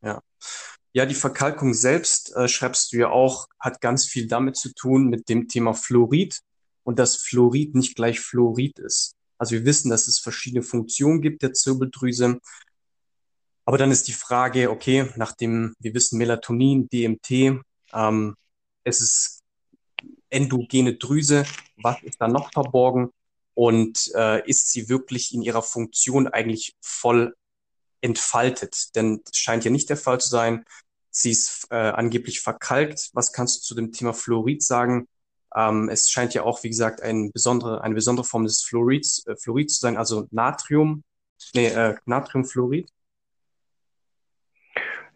[0.00, 0.22] Ja.
[0.98, 5.06] Ja, die Verkalkung selbst, äh, schreibst du ja auch, hat ganz viel damit zu tun
[5.06, 6.40] mit dem Thema Fluorid
[6.82, 9.14] und dass Fluorid nicht gleich Fluorid ist.
[9.38, 12.40] Also wir wissen, dass es verschiedene Funktionen gibt der Zirbeldrüse.
[13.64, 18.34] Aber dann ist die Frage, okay, nachdem wir wissen Melatonin, DMT, ähm,
[18.82, 19.44] es ist
[20.30, 21.44] endogene Drüse,
[21.80, 23.10] was ist da noch verborgen
[23.54, 27.36] und äh, ist sie wirklich in ihrer Funktion eigentlich voll
[28.00, 28.96] entfaltet?
[28.96, 30.64] Denn es scheint ja nicht der Fall zu sein.
[31.20, 33.10] Sie ist äh, angeblich verkalkt.
[33.12, 35.08] Was kannst du zu dem Thema Fluorid sagen?
[35.52, 39.34] Ähm, es scheint ja auch, wie gesagt, ein besondere, eine besondere Form des Fluorids, äh,
[39.36, 41.02] Fluorid zu sein, also Natrium,
[41.54, 42.88] nee, äh, Natriumfluorid.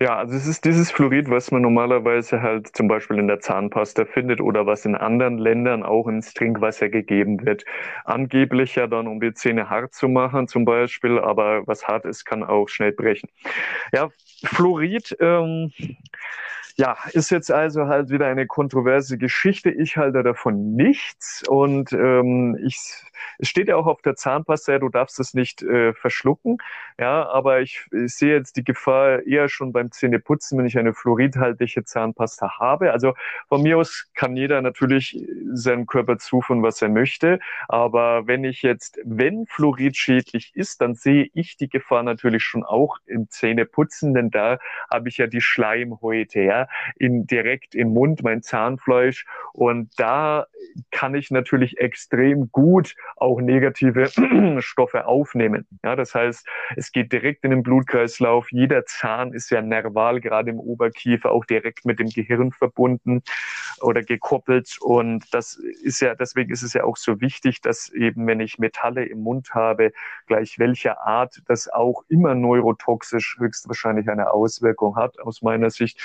[0.00, 4.04] Ja, also es ist dieses Fluorid, was man normalerweise halt zum Beispiel in der Zahnpasta
[4.04, 7.64] findet oder was in anderen Ländern auch ins Trinkwasser gegeben wird.
[8.04, 12.24] Angeblich ja dann, um die Zähne hart zu machen zum Beispiel, aber was hart ist,
[12.24, 13.28] kann auch schnell brechen.
[13.92, 14.08] Ja,
[14.44, 15.72] Fluorid, ähm,
[16.76, 19.70] ja, ist jetzt also halt wieder eine kontroverse Geschichte.
[19.70, 22.78] Ich halte davon nichts und ähm, ich,
[23.38, 26.58] es steht ja auch auf der Zahnpasta, du darfst es nicht äh, verschlucken.
[26.98, 30.94] Ja, aber ich, ich sehe jetzt die Gefahr eher schon beim Zähneputzen, wenn ich eine
[30.94, 32.92] fluoridhaltige Zahnpasta habe.
[32.92, 33.14] Also
[33.48, 35.18] von mir aus kann jeder natürlich
[35.52, 37.38] seinem Körper zuführen, was er möchte.
[37.68, 42.64] Aber wenn ich jetzt, wenn Fluorid schädlich ist, dann sehe ich die Gefahr natürlich schon
[42.64, 44.58] auch im Zähneputzen, denn da
[44.90, 46.40] habe ich ja die Schleimhäute.
[46.40, 46.61] Ja,
[46.96, 49.26] in, direkt im Mund, mein Zahnfleisch.
[49.52, 50.46] Und da
[50.90, 54.10] kann ich natürlich extrem gut auch negative
[54.60, 55.66] Stoffe aufnehmen.
[55.84, 56.46] Ja, das heißt,
[56.76, 58.50] es geht direkt in den Blutkreislauf.
[58.50, 63.22] Jeder Zahn ist ja nerval, gerade im Oberkiefer, auch direkt mit dem Gehirn verbunden
[63.80, 64.78] oder gekoppelt.
[64.80, 68.58] Und das ist ja, deswegen ist es ja auch so wichtig, dass eben, wenn ich
[68.58, 69.92] Metalle im Mund habe,
[70.26, 76.00] gleich welcher Art, das auch immer neurotoxisch höchstwahrscheinlich eine Auswirkung hat, aus meiner Sicht.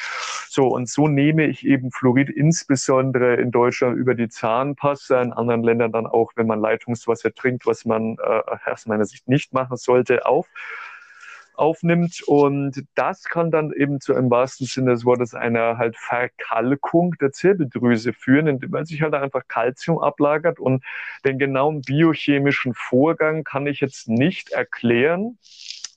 [0.49, 5.63] So, und so nehme ich eben Fluorid insbesondere in Deutschland über die Zahnpasta, in anderen
[5.63, 9.77] Ländern dann auch, wenn man Leitungswasser trinkt, was man äh, aus meiner Sicht nicht machen
[9.77, 10.47] sollte, auf
[11.57, 12.21] aufnimmt.
[12.25, 17.31] Und das kann dann eben zu im wahrsten Sinne des Wortes einer halt Verkalkung der
[17.31, 20.59] Zirbeldrüse führen, weil sich halt einfach Kalzium ablagert.
[20.59, 20.83] Und
[21.25, 25.37] den genauen biochemischen Vorgang kann ich jetzt nicht erklären.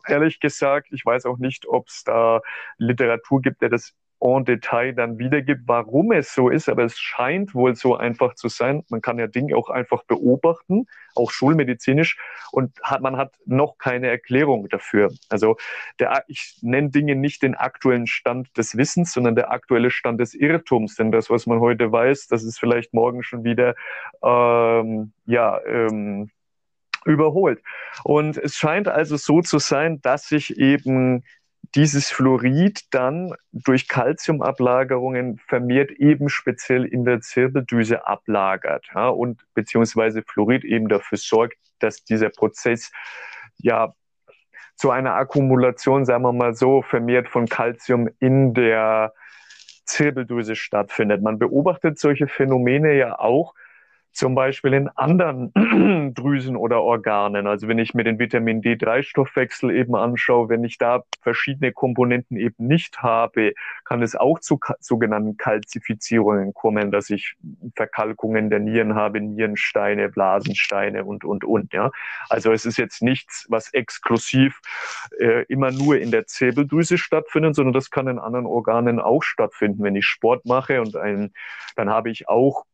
[0.07, 2.41] Ehrlich gesagt, ich weiß auch nicht, ob es da
[2.79, 7.55] Literatur gibt, der das en Detail dann wiedergibt, warum es so ist, aber es scheint
[7.55, 8.85] wohl so einfach zu sein.
[8.91, 12.19] Man kann ja Dinge auch einfach beobachten, auch schulmedizinisch,
[12.53, 15.11] und hat, man hat noch keine Erklärung dafür.
[15.29, 15.57] Also
[15.99, 20.35] der, ich nenne Dinge nicht den aktuellen Stand des Wissens, sondern der aktuelle Stand des
[20.35, 20.97] Irrtums.
[20.97, 23.75] Denn das, was man heute weiß, das ist vielleicht morgen schon wieder
[24.23, 26.31] ähm, ja ähm,
[27.05, 27.63] überholt.
[28.05, 31.25] Und es scheint also so zu sein, dass sich eben
[31.75, 40.23] dieses Fluorid dann durch Calciumablagerungen vermehrt eben speziell in der Zirbeldüse ablagert ja, und beziehungsweise
[40.23, 42.91] Fluorid eben dafür sorgt, dass dieser Prozess
[43.59, 43.95] ja
[44.75, 49.13] zu einer Akkumulation, sagen wir mal so, vermehrt von Calcium in der
[49.85, 51.23] Zirbeldüse stattfindet.
[51.23, 53.55] Man beobachtet solche Phänomene ja auch
[54.13, 55.53] zum Beispiel in anderen
[56.15, 57.47] Drüsen oder Organen.
[57.47, 62.67] Also wenn ich mir den Vitamin D3-Stoffwechsel eben anschaue, wenn ich da verschiedene Komponenten eben
[62.67, 63.53] nicht habe,
[63.85, 67.37] kann es auch zu sogenannten Kalzifizierungen kommen, dass ich
[67.77, 71.73] Verkalkungen der Nieren habe, Nierensteine, Blasensteine und, und, und.
[71.73, 71.91] Ja.
[72.29, 74.61] Also es ist jetzt nichts, was exklusiv
[75.19, 79.83] äh, immer nur in der Zirbeldrüse stattfindet, sondern das kann in anderen Organen auch stattfinden.
[79.83, 81.33] Wenn ich Sport mache und ein,
[81.77, 82.65] dann habe ich auch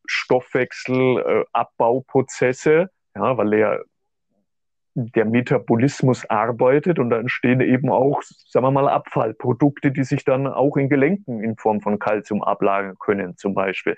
[1.26, 3.84] Stoffwechselabbauprozesse, ja, weil er
[4.98, 10.46] der Metabolismus arbeitet und da entstehen eben auch, sagen wir mal, Abfallprodukte, die sich dann
[10.46, 13.94] auch in Gelenken in Form von Kalzium ablagern können, zum Beispiel.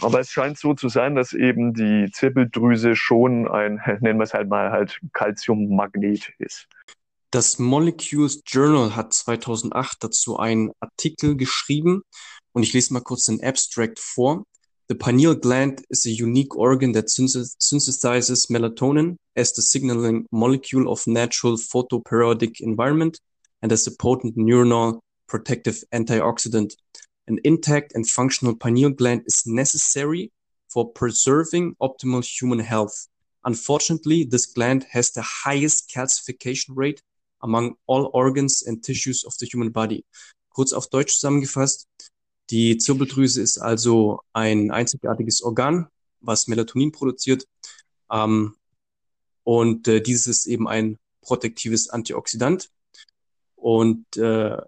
[0.00, 4.32] Aber es scheint so zu sein, dass eben die Zirbeldrüse schon ein, nennen wir es
[4.32, 6.66] halt mal, halt Calciummagnet ist.
[7.30, 12.04] Das Molecules Journal hat 2008 dazu einen Artikel geschrieben
[12.52, 14.44] und ich lese mal kurz den Abstract vor.
[14.88, 21.06] The pineal gland is a unique organ that synthesizes melatonin as the signaling molecule of
[21.06, 23.20] natural photoperiodic environment
[23.62, 26.74] and as a potent neuronal protective antioxidant.
[27.28, 30.32] An intact and functional pineal gland is necessary
[30.68, 33.06] for preserving optimal human health.
[33.44, 37.00] Unfortunately, this gland has the highest calcification rate
[37.42, 40.04] among all organs and tissues of the human body.
[40.54, 41.86] Kurz auf Deutsch zusammengefasst,
[42.52, 45.88] Die Zirbeldrüse ist also ein einzigartiges Organ,
[46.20, 47.48] was Melatonin produziert.
[48.10, 48.56] Ähm,
[49.42, 52.70] und äh, dieses ist eben ein protektives Antioxidant.
[53.56, 54.58] Und äh,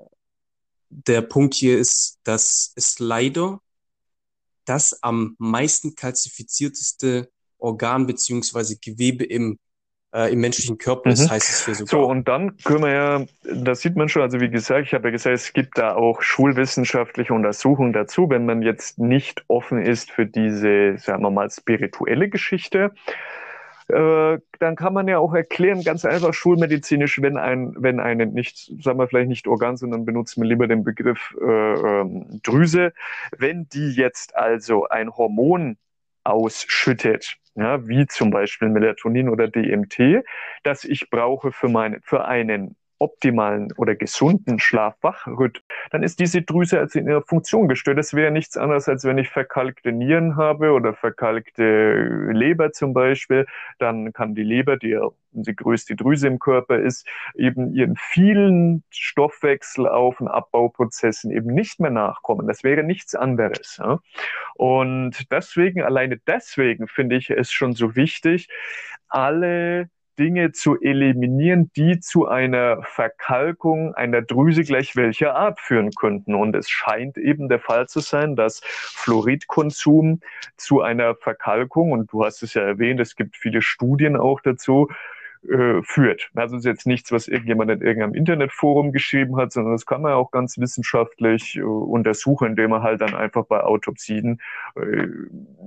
[0.89, 3.61] der Punkt hier ist, dass es leider
[4.65, 9.59] das am meisten kalzifizierteste Organ beziehungsweise Gewebe im
[10.15, 11.31] äh, im menschlichen Körper ist, mhm.
[11.31, 11.89] heißt es hier sogar.
[11.89, 15.09] So, und dann können wir ja, das sieht man schon, also wie gesagt, ich habe
[15.09, 20.11] ja gesagt, es gibt da auch schulwissenschaftliche Untersuchungen dazu, wenn man jetzt nicht offen ist
[20.13, 22.93] für diese, sagen wir mal, spirituelle Geschichte.
[23.89, 28.73] Äh, dann kann man ja auch erklären, ganz einfach schulmedizinisch, wenn ein, wenn eine nicht,
[28.83, 32.95] sagen wir vielleicht nicht Organ, sondern benutzen wir lieber den Begriff äh, ähm, Drüse,
[33.37, 35.77] wenn die jetzt also ein Hormon
[36.25, 40.25] ausschüttet, ja, wie zum Beispiel Melatonin oder DMT,
[40.63, 46.79] das ich brauche für, meine, für einen optimalen oder gesunden Schlaf-Wach-Rhythmus, dann ist diese Drüse
[46.81, 47.99] also in ihrer Funktion gestört.
[47.99, 53.47] Das wäre nichts anderes, als wenn ich verkalkte Nieren habe oder verkalkte Leber zum Beispiel.
[53.79, 58.85] Dann kann die Leber, die ja die größte Drüse im Körper ist, eben ihren vielen
[58.91, 62.47] Stoffwechselauf- und Abbauprozessen eben nicht mehr nachkommen.
[62.47, 63.79] Das wäre nichts anderes.
[63.79, 63.99] Ja?
[64.55, 68.49] Und deswegen, alleine deswegen finde ich es schon so wichtig,
[69.09, 76.35] alle Dinge zu eliminieren, die zu einer Verkalkung einer Drüse gleich welcher Art führen könnten.
[76.35, 80.21] Und es scheint eben der Fall zu sein, dass Fluoridkonsum
[80.57, 84.89] zu einer Verkalkung, und du hast es ja erwähnt, es gibt viele Studien auch dazu,
[85.49, 86.31] äh, führt.
[86.35, 90.13] Also ist jetzt nichts, was irgendjemand in irgendeinem Internetforum geschrieben hat, sondern das kann man
[90.13, 94.41] auch ganz wissenschaftlich äh, untersuchen, indem man halt dann einfach bei Autopsien
[94.77, 95.07] äh,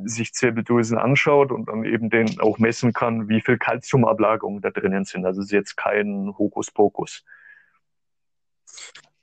[0.06, 5.06] sich Zirbeldrüsen anschaut und dann eben den auch messen kann, wie viel Kalziumablagerungen da drinnen
[5.06, 5.26] sind.
[5.26, 7.24] Also ist jetzt kein Hokuspokus.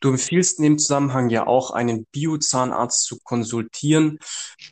[0.01, 4.19] Du empfiehlst in dem Zusammenhang ja auch einen Biozahnarzt zu konsultieren.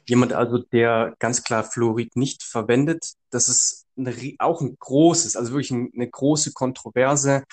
[0.07, 3.15] Jemand also, der ganz klar Fluorid nicht verwendet.
[3.31, 7.45] Das ist eine, auch ein großes, also wirklich eine große Kontroverse.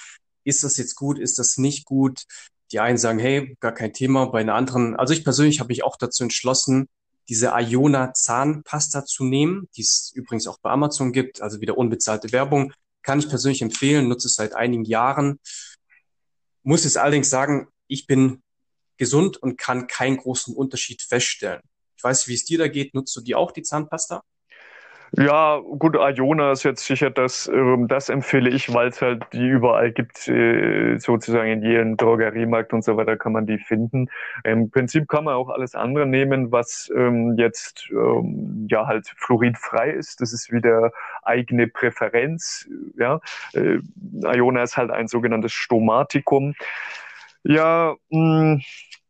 [0.44, 1.20] Ist das jetzt gut?
[1.20, 2.24] Ist das nicht gut?
[2.72, 4.28] Die einen sagen, hey, gar kein Thema.
[4.28, 6.88] Bei den anderen, also ich persönlich habe mich auch dazu entschlossen,
[7.28, 12.32] diese Iona Zahnpasta zu nehmen, die es übrigens auch bei Amazon gibt, also wieder unbezahlte
[12.32, 12.74] Werbung.
[13.04, 15.40] Kann ich persönlich empfehlen, nutze es seit einigen Jahren
[16.64, 18.44] muss jetzt allerdings sagen, ich bin
[18.98, 21.62] gesund und kann keinen großen Unterschied feststellen.
[21.98, 22.94] Ich weiß, wie es dir da geht.
[22.94, 24.22] Nutzt du die auch, die Zahnpasta?
[25.18, 29.48] Ja, gut, Iona ist jetzt sicher das, ähm, das empfehle ich, weil es halt die
[29.48, 34.10] überall gibt, äh, sozusagen in jedem Drogeriemarkt und so weiter kann man die finden.
[34.44, 39.90] Im Prinzip kann man auch alles andere nehmen, was ähm, jetzt ähm, ja halt fluoridfrei
[39.92, 40.22] ist.
[40.22, 40.92] Das ist wieder
[41.24, 42.70] eigene Präferenz.
[42.98, 43.20] Ja,
[43.54, 43.80] äh,
[44.24, 46.54] Iona ist halt ein sogenanntes Stomatikum.
[47.44, 48.62] Ja, mh, hm,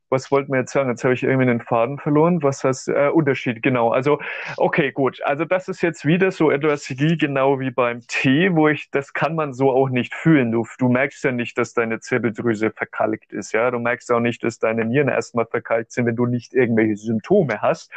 [0.10, 0.90] was wollten wir jetzt sagen?
[0.90, 2.42] Jetzt habe ich irgendwie den Faden verloren.
[2.44, 3.62] Was heißt äh, Unterschied?
[3.62, 3.90] Genau.
[3.92, 4.20] Also
[4.58, 5.22] okay, gut.
[5.24, 9.14] Also das ist jetzt wieder so etwas wie genau wie beim Tee, wo ich das
[9.14, 10.52] kann man so auch nicht fühlen.
[10.52, 13.54] Du, du merkst ja nicht, dass deine Zirbeldrüse verkalkt ist.
[13.54, 16.98] Ja, du merkst auch nicht, dass deine Nieren erstmal verkalkt sind, wenn du nicht irgendwelche
[16.98, 17.92] Symptome hast,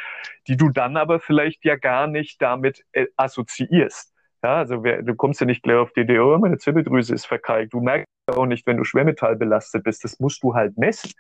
[0.49, 4.12] die du dann aber vielleicht ja gar nicht damit äh, assoziierst.
[4.45, 7.27] Ja, also wer, du kommst ja nicht gleich auf die Idee, oh, meine Zirbeldrüse ist
[7.27, 7.73] verkalkt.
[7.75, 10.03] Du merkst auch nicht, wenn du Schwermetall belastet bist.
[10.03, 11.13] Das musst du halt messen.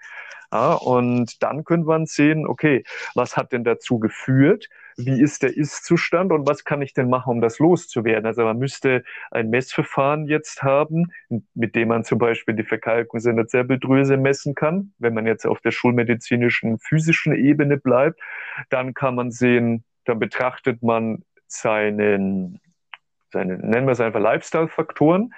[0.53, 2.83] Ja, und dann könnte man sehen, okay,
[3.15, 4.69] was hat denn dazu geführt?
[4.99, 8.27] Wie ist der Ist-Zustand und was kann ich denn machen, um das loszuwerden?
[8.27, 11.07] Also man müsste ein Messverfahren jetzt haben,
[11.55, 14.93] mit dem man zum Beispiel die Verkalkung seiner Zirbeldrüse messen kann.
[14.99, 18.21] Wenn man jetzt auf der schulmedizinischen physischen Ebene bleibt,
[18.69, 22.61] dann kann man sehen, dann betrachtet man seinen
[23.33, 25.33] seine, nennen wir es einfach Lifestyle-Faktoren.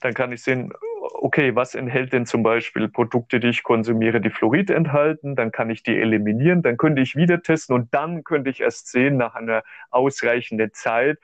[0.00, 4.30] Dann kann ich sehen, okay, was enthält denn zum Beispiel Produkte, die ich konsumiere, die
[4.30, 5.36] Fluorid enthalten?
[5.36, 8.88] Dann kann ich die eliminieren, dann könnte ich wieder testen und dann könnte ich erst
[8.88, 11.18] sehen, nach einer ausreichenden Zeit,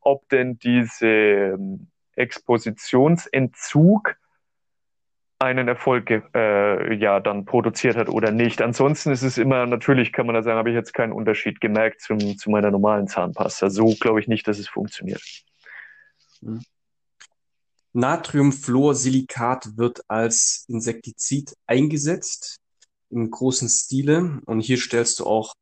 [0.00, 4.16] ob denn diese ähm, Expositionsentzug
[5.40, 8.60] einen Erfolg äh, ja dann produziert hat oder nicht.
[8.60, 12.00] Ansonsten ist es immer, natürlich kann man da sagen, habe ich jetzt keinen Unterschied gemerkt
[12.00, 13.70] zum, zu meiner normalen Zahnpasta.
[13.70, 15.22] So glaube ich nicht, dass es funktioniert.
[16.40, 16.62] Hm.
[17.92, 22.58] Natriumfluorsilikat wird als Insektizid eingesetzt
[23.10, 24.40] im großen Stile.
[24.46, 25.54] Und hier stellst du auch,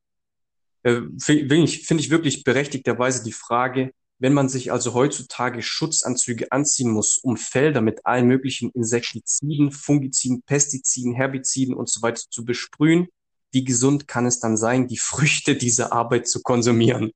[0.83, 6.51] äh, finde ich, find ich wirklich berechtigterweise die Frage, wenn man sich also heutzutage Schutzanzüge
[6.51, 12.45] anziehen muss, um Felder mit allen möglichen Insektiziden, Fungiziden, Pestiziden, Herbiziden und so weiter zu
[12.45, 13.09] besprühen,
[13.53, 17.12] wie gesund kann es dann sein, die Früchte dieser Arbeit zu konsumieren?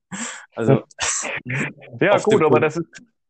[0.55, 0.83] Also
[2.01, 2.87] ja gut, aber das ist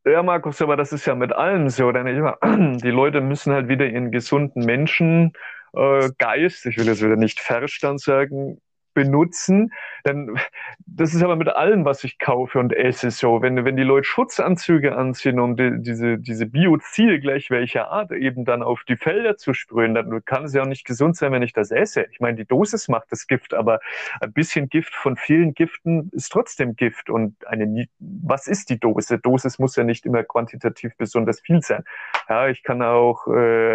[0.06, 2.20] ja, Markus, aber das ist ja mit allem so, oder nicht?
[2.82, 5.32] Die Leute müssen halt wieder ihren gesunden Menschen
[5.74, 8.60] äh, Geist, ich will jetzt wieder nicht Verstand sagen,
[9.00, 9.72] benutzen.
[10.06, 10.38] Denn
[10.86, 13.40] das ist aber mit allem, was ich kaufe und esse so.
[13.40, 18.44] Wenn, wenn die Leute Schutzanzüge anziehen, um die, diese, diese Biozil gleich welcher Art eben
[18.44, 21.42] dann auf die Felder zu sprühen, dann kann es ja auch nicht gesund sein, wenn
[21.42, 22.06] ich das esse.
[22.12, 23.80] Ich meine, die Dosis macht das Gift, aber
[24.20, 27.08] ein bisschen Gift von vielen Giften ist trotzdem Gift.
[27.08, 29.18] Und eine, was ist die Dose?
[29.18, 31.84] Dosis muss ja nicht immer quantitativ besonders viel sein.
[32.28, 33.74] Ja, ich kann auch äh,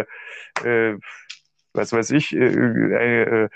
[0.64, 0.98] äh,
[1.76, 3.48] was weiß ich, äh, äh,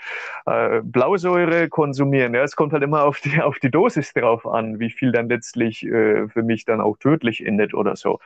[0.45, 2.33] äh, Blausäure konsumieren.
[2.33, 5.29] Ja, es kommt halt immer auf die, auf die Dosis drauf an, wie viel dann
[5.29, 8.19] letztlich äh, für mich dann auch tödlich endet oder so.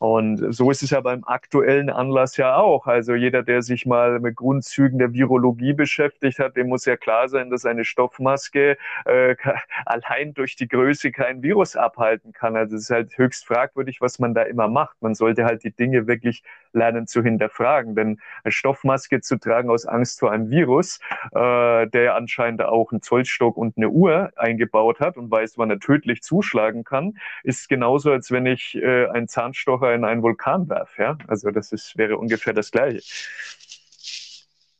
[0.00, 2.86] Und so ist es ja beim aktuellen Anlass ja auch.
[2.86, 7.28] Also jeder, der sich mal mit Grundzügen der Virologie beschäftigt hat, dem muss ja klar
[7.28, 9.36] sein, dass eine Stoffmaske äh,
[9.84, 12.56] allein durch die Größe kein Virus abhalten kann.
[12.56, 14.96] Also es ist halt höchst fragwürdig, was man da immer macht.
[15.02, 17.94] Man sollte halt die Dinge wirklich lernen zu hinterfragen.
[17.94, 21.00] Denn eine Stoffmaske zu tragen aus Angst vor einem Virus,
[21.32, 25.78] äh, der anscheinend auch einen Zollstock und eine Uhr eingebaut hat und weiß, wann er
[25.78, 31.02] tödlich zuschlagen kann, ist genauso, als wenn ich äh, einen Zahnstocher in einen Vulkan werfe.
[31.02, 31.18] Ja?
[31.26, 33.02] Also das ist, wäre ungefähr das Gleiche.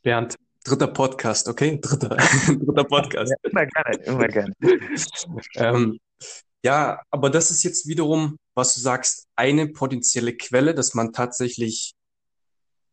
[0.03, 1.79] Bernd, dritter Podcast, okay?
[1.81, 3.31] Dritter, dritter Podcast.
[3.31, 4.53] Ja, immer gerne, immer gerne.
[5.55, 5.99] ähm,
[6.63, 11.93] ja, aber das ist jetzt wiederum, was du sagst, eine potenzielle Quelle, dass man tatsächlich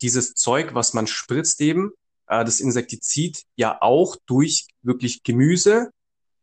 [0.00, 1.92] dieses Zeug, was man spritzt eben,
[2.28, 5.90] äh, das Insektizid, ja auch durch wirklich Gemüse,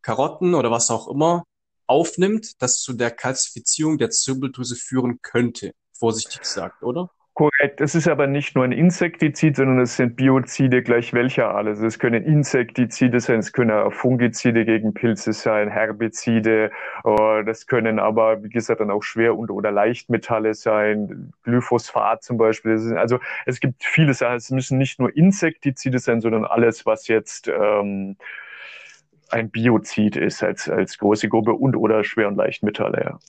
[0.01, 1.43] Karotten oder was auch immer
[1.87, 5.73] aufnimmt, das zu der Kalzifizierung der Zirbeldrüse führen könnte.
[5.97, 7.09] vorsichtig gesagt, oder?
[7.35, 7.81] Korrekt.
[7.81, 11.81] Es ist aber nicht nur ein Insektizid, sondern es sind Biozide gleich welcher alles.
[11.81, 16.71] Es können Insektizide sein, es können Fungizide gegen Pilze sein, Herbizide.
[17.03, 22.37] Äh, das können aber, wie gesagt, dann auch Schwer- und oder Leichtmetalle sein, Glyphosphat zum
[22.37, 22.95] Beispiel.
[22.95, 24.37] also es gibt viele Sachen.
[24.37, 28.15] Es müssen nicht nur Insektizide sein, sondern alles, was jetzt ähm,
[29.29, 33.01] ein Biozid ist als, als große Gruppe und oder Schwer- und Leichtmetalle.
[33.03, 33.19] Ja.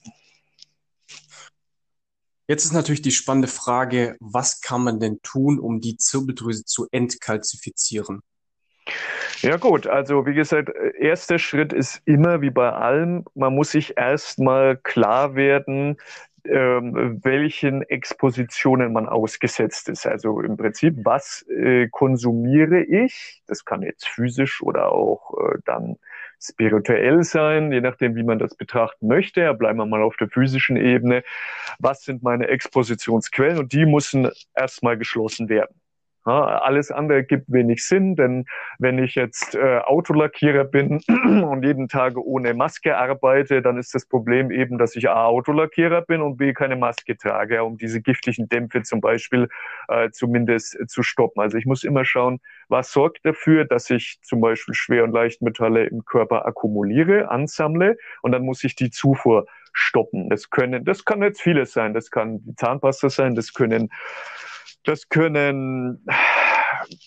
[2.48, 6.86] Jetzt ist natürlich die spannende Frage, was kann man denn tun, um die Zirbeldrüse zu
[6.92, 8.20] entkalzifizieren?
[9.40, 13.96] Ja gut, also wie gesagt, erster Schritt ist immer wie bei allem, man muss sich
[13.96, 15.96] erstmal klar werden,
[16.50, 20.06] ähm, welchen Expositionen man ausgesetzt ist.
[20.06, 23.42] Also im Prinzip, was äh, konsumiere ich?
[23.46, 25.96] Das kann jetzt physisch oder auch äh, dann
[26.40, 29.52] spirituell sein, je nachdem, wie man das betrachten möchte.
[29.54, 31.22] Bleiben wir mal auf der physischen Ebene.
[31.78, 33.58] Was sind meine Expositionsquellen?
[33.58, 35.80] Und die müssen erstmal geschlossen werden.
[36.26, 38.46] Alles andere gibt wenig Sinn, denn
[38.78, 44.06] wenn ich jetzt äh, Autolackierer bin und jeden Tag ohne Maske arbeite, dann ist das
[44.06, 48.48] Problem eben, dass ich A, Autolackierer bin und B, keine Maske trage, um diese giftigen
[48.48, 49.48] Dämpfe zum Beispiel
[49.88, 51.40] äh, zumindest zu stoppen.
[51.40, 55.86] Also ich muss immer schauen, was sorgt dafür, dass ich zum Beispiel Schwer- und Leichtmetalle
[55.86, 60.28] im Körper akkumuliere, ansammle und dann muss ich die Zufuhr stoppen.
[60.28, 61.94] Das können, das kann jetzt vieles sein.
[61.94, 63.90] Das kann die Zahnpasta sein, das können
[64.86, 66.04] das können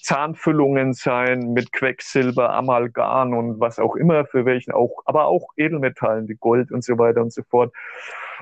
[0.04, 6.28] Zahnfüllungen sein mit Quecksilber, Amalgam und was auch immer für welchen auch, aber auch Edelmetallen
[6.28, 7.74] wie Gold und so weiter und so fort.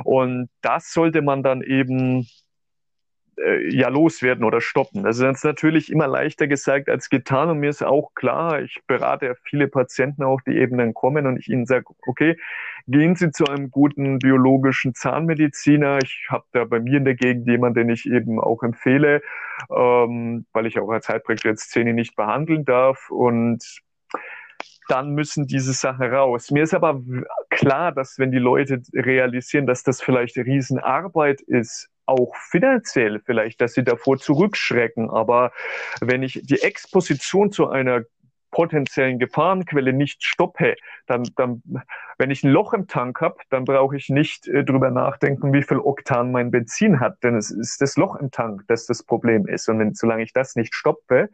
[0.04, 2.28] Und das sollte man dann eben
[3.38, 5.04] äh, ja loswerden oder stoppen.
[5.04, 9.28] Das ist natürlich immer leichter gesagt als getan und mir ist auch klar, ich berate
[9.28, 12.38] ja viele Patienten auch, die eben dann kommen und ich ihnen sage, okay,
[12.88, 16.00] gehen Sie zu einem guten biologischen Zahnmediziner.
[16.04, 19.22] Ich habe da bei mir in der Gegend jemanden, den ich eben auch empfehle,
[19.76, 23.82] ähm, weil ich auch als Heilpraktiker jetzt Zähne nicht behandeln darf und
[24.88, 26.50] dann müssen diese Sachen raus.
[26.50, 27.02] Mir ist aber
[27.50, 33.74] klar, dass wenn die Leute realisieren, dass das vielleicht Riesenarbeit ist, auch finanziell vielleicht, dass
[33.74, 35.10] sie davor zurückschrecken.
[35.10, 35.52] Aber
[36.02, 38.02] wenn ich die Exposition zu einer
[38.52, 41.62] potenziellen Gefahrenquelle nicht stoppe, dann, dann
[42.18, 45.64] wenn ich ein Loch im Tank habe, dann brauche ich nicht äh, drüber nachdenken, wie
[45.64, 49.48] viel Oktan mein Benzin hat, denn es ist das Loch im Tank, das das Problem
[49.48, 49.68] ist.
[49.70, 51.30] Und wenn, solange ich das nicht stoppe,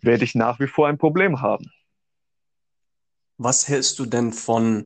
[0.00, 1.70] werde ich nach wie vor ein Problem haben.
[3.36, 4.84] Was hältst du denn von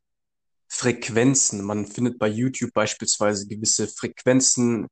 [0.68, 1.64] Frequenzen.
[1.64, 4.86] Man findet bei YouTube beispielsweise gewisse Frequenzen,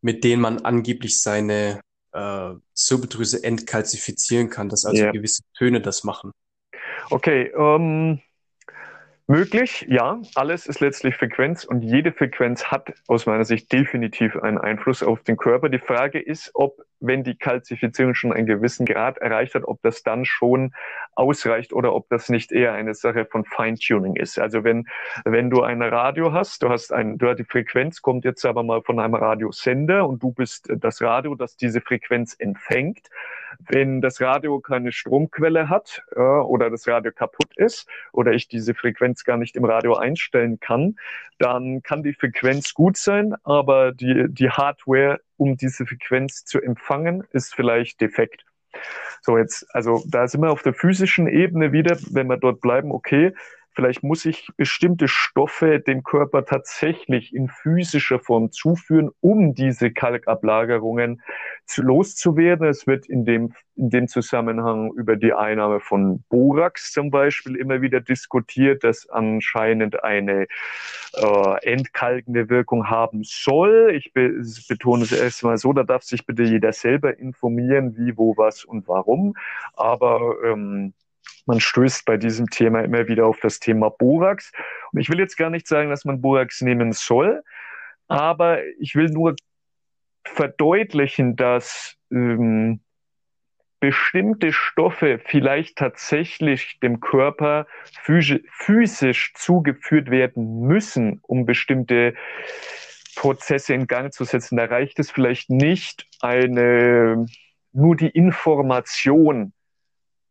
[0.00, 1.80] mit denen man angeblich seine
[2.12, 5.12] äh, Zirbeldrüse entkalzifizieren kann, dass also yeah.
[5.12, 6.32] gewisse Töne das machen.
[7.10, 8.20] Okay, ähm,
[9.30, 10.22] Möglich, ja.
[10.36, 15.22] Alles ist letztlich Frequenz und jede Frequenz hat aus meiner Sicht definitiv einen Einfluss auf
[15.22, 15.68] den Körper.
[15.68, 20.02] Die Frage ist, ob, wenn die Kalzifizierung schon einen gewissen Grad erreicht hat, ob das
[20.02, 20.72] dann schon
[21.14, 24.38] ausreicht oder ob das nicht eher eine Sache von Feintuning ist.
[24.38, 24.86] Also wenn,
[25.24, 28.62] wenn du ein Radio hast, du hast ein, du hast die Frequenz kommt jetzt aber
[28.62, 33.08] mal von einem Radiosender und du bist das Radio, das diese Frequenz empfängt.
[33.60, 38.74] Wenn das Radio keine Stromquelle hat äh, oder das Radio kaputt ist oder ich diese
[38.74, 40.96] Frequenz gar nicht im Radio einstellen kann,
[41.38, 47.24] dann kann die Frequenz gut sein, aber die, die Hardware, um diese Frequenz zu empfangen,
[47.32, 48.44] ist vielleicht defekt.
[49.22, 52.92] So jetzt, also da sind wir auf der physischen Ebene wieder, wenn wir dort bleiben,
[52.92, 53.32] okay,
[53.78, 61.22] Vielleicht muss ich bestimmte Stoffe dem Körper tatsächlich in physischer Form zuführen, um diese Kalkablagerungen
[61.64, 62.66] zu, loszuwerden.
[62.66, 67.80] Es wird in dem, in dem Zusammenhang über die Einnahme von Borax zum Beispiel immer
[67.80, 70.48] wieder diskutiert, das anscheinend eine
[71.14, 73.92] äh, entkalkende Wirkung haben soll.
[73.94, 78.36] Ich be betone es erstmal so, da darf sich bitte jeder selber informieren, wie, wo,
[78.36, 79.36] was und warum.
[79.76, 80.94] Aber ähm,
[81.48, 84.52] man stößt bei diesem Thema immer wieder auf das Thema Borax.
[84.92, 87.42] Und ich will jetzt gar nicht sagen, dass man Borax nehmen soll,
[88.06, 89.34] aber ich will nur
[90.26, 92.80] verdeutlichen, dass ähm,
[93.80, 97.66] bestimmte Stoffe vielleicht tatsächlich dem Körper
[98.02, 102.14] physisch zugeführt werden müssen, um bestimmte
[103.16, 104.58] Prozesse in Gang zu setzen.
[104.58, 107.24] Da reicht es vielleicht nicht eine,
[107.72, 109.54] nur die Information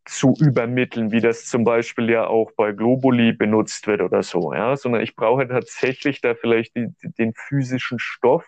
[0.09, 4.75] zu übermitteln, wie das zum Beispiel ja auch bei Globuli benutzt wird oder so, ja,
[4.75, 6.87] sondern ich brauche tatsächlich da vielleicht die,
[7.17, 8.45] den physischen Stoff,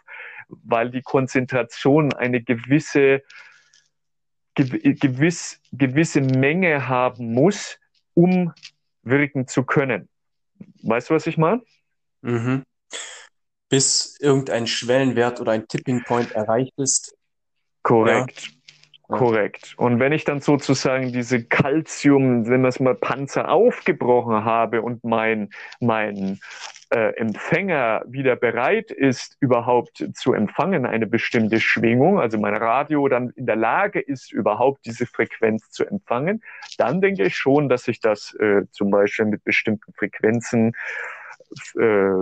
[0.47, 3.21] weil die Konzentration eine gewisse,
[4.55, 7.77] gewiss, gewisse Menge haben muss,
[8.13, 8.53] um
[9.03, 10.09] wirken zu können.
[10.83, 11.61] Weißt du, was ich meine?
[12.21, 12.63] Mhm.
[13.69, 17.15] bis irgendein Schwellenwert oder ein Tipping Point erreicht ist.
[17.83, 18.41] Korrekt.
[18.41, 18.58] Ja.
[19.09, 19.73] Korrekt.
[19.77, 25.03] Und wenn ich dann sozusagen diese Calcium, wenn wir es mal Panzer aufgebrochen habe und
[25.03, 25.49] mein,
[25.79, 26.39] mein
[26.91, 33.31] äh, Empfänger wieder bereit ist, überhaupt zu empfangen, eine bestimmte Schwingung, also mein Radio dann
[33.31, 36.43] in der Lage ist, überhaupt diese Frequenz zu empfangen,
[36.77, 40.73] dann denke ich schon, dass ich das äh, zum Beispiel mit bestimmten Frequenzen
[41.79, 42.13] äh,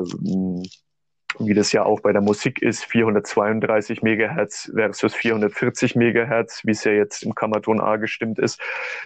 [1.39, 6.83] wie das ja auch bei der Musik ist, 432 Megahertz versus 440 Megahertz, wie es
[6.83, 8.59] ja jetzt im Kammerton A gestimmt ist.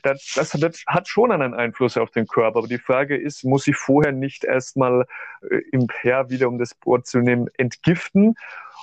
[0.04, 2.60] Das, das, das, hat schon einen Einfluss auf den Körper.
[2.60, 5.06] Aber die Frage ist, muss ich vorher nicht erstmal
[5.50, 8.36] äh, im Per wieder, um das Board zu nehmen, entgiften?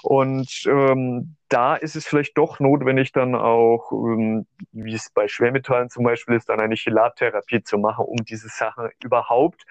[0.02, 5.90] Und ähm, da ist es vielleicht doch notwendig, dann auch, ähm, wie es bei Schwermetallen
[5.90, 9.64] zum Beispiel ist, dann eine Chelattherapie zu machen, um diese Sachen überhaupt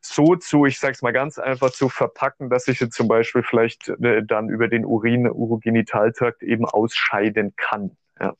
[0.00, 3.42] so zu, ich sage es mal ganz einfach, zu verpacken, dass ich jetzt zum Beispiel
[3.42, 7.96] vielleicht äh, dann über den Urin, Urogenitaltrakt eben ausscheiden kann.
[8.18, 8.34] Ja.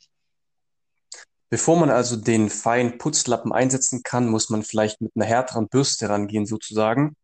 [1.50, 6.08] Bevor man also den feinen Putzlappen einsetzen kann, muss man vielleicht mit einer härteren Bürste
[6.08, 7.16] rangehen, sozusagen.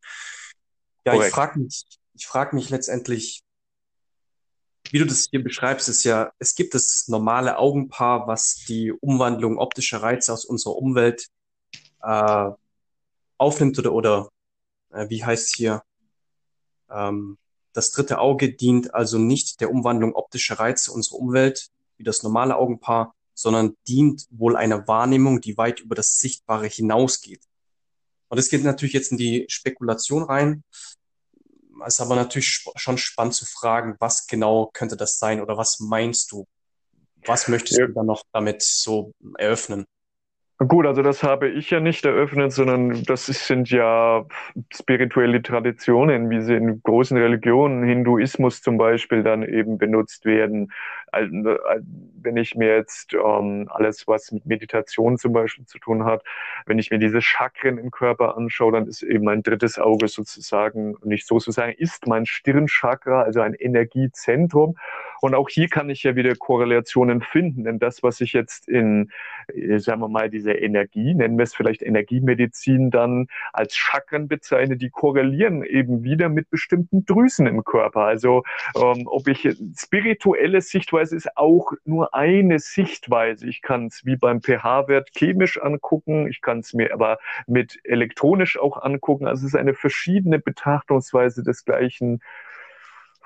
[1.04, 1.28] Ja, Korrekt.
[1.28, 1.84] ich frage mich,
[2.14, 3.42] ich frag mich letztendlich,
[4.90, 9.58] wie du das hier beschreibst, ist ja, es gibt das normale Augenpaar, was die Umwandlung
[9.58, 11.28] optischer Reize aus unserer Umwelt
[12.02, 12.50] äh,
[13.38, 14.30] aufnimmt oder, oder
[14.90, 15.82] äh, wie heißt hier,
[16.90, 17.38] ähm,
[17.72, 21.68] das dritte Auge dient also nicht der Umwandlung optischer Reize unserer Umwelt,
[21.98, 27.42] wie das normale Augenpaar, sondern dient wohl einer Wahrnehmung, die weit über das Sichtbare hinausgeht.
[28.28, 30.64] Und es geht natürlich jetzt in die Spekulation rein.
[31.84, 35.78] Es ist aber natürlich schon spannend zu fragen, was genau könnte das sein oder was
[35.78, 36.46] meinst du?
[37.26, 37.86] Was möchtest ja.
[37.86, 39.84] du dann noch damit so eröffnen?
[40.58, 44.24] Gut, also das habe ich ja nicht eröffnet, sondern das sind ja
[44.72, 50.72] spirituelle Traditionen, wie sie in großen Religionen, Hinduismus zum Beispiel, dann eben benutzt werden.
[51.12, 51.58] Also,
[52.22, 56.24] wenn ich mir jetzt ähm, alles, was mit Meditation zum Beispiel zu tun hat,
[56.64, 60.96] wenn ich mir diese Chakren im Körper anschaue, dann ist eben mein drittes Auge sozusagen,
[61.04, 64.76] nicht sozusagen, ist mein Stirnchakra, also ein Energiezentrum.
[65.20, 69.10] Und auch hier kann ich ja wieder Korrelationen finden, denn das, was ich jetzt in,
[69.48, 74.76] äh, sagen wir mal, diese Energie, nennen wir es vielleicht Energiemedizin, dann als Chakren bezeichne,
[74.76, 78.02] die korrelieren eben wieder mit bestimmten Drüsen im Körper.
[78.02, 78.42] Also
[78.76, 83.48] ähm, ob ich spirituelle Sichtweise ist auch nur eine Sichtweise.
[83.48, 88.58] Ich kann es wie beim pH-Wert chemisch angucken, ich kann es mir aber mit elektronisch
[88.58, 89.26] auch angucken.
[89.26, 92.20] Also es ist eine verschiedene Betrachtungsweise des gleichen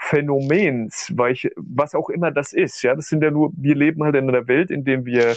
[0.02, 2.82] Phänomens, weil ich, was auch immer das ist.
[2.82, 5.36] Ja, das sind ja nur, wir leben halt in einer Welt, in der wir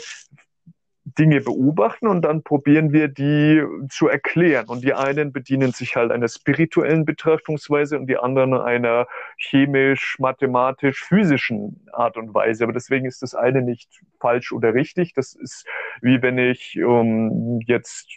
[1.06, 4.68] Dinge beobachten und dann probieren wir die zu erklären.
[4.68, 9.08] Und die einen bedienen sich halt einer spirituellen Betrachtungsweise und die anderen einer
[9.38, 12.64] chemisch, mathematisch, physischen Art und Weise.
[12.64, 13.90] Aber deswegen ist das eine nicht
[14.22, 15.14] falsch oder richtig.
[15.14, 15.68] Das ist
[16.02, 18.08] wie wenn ich um, jetzt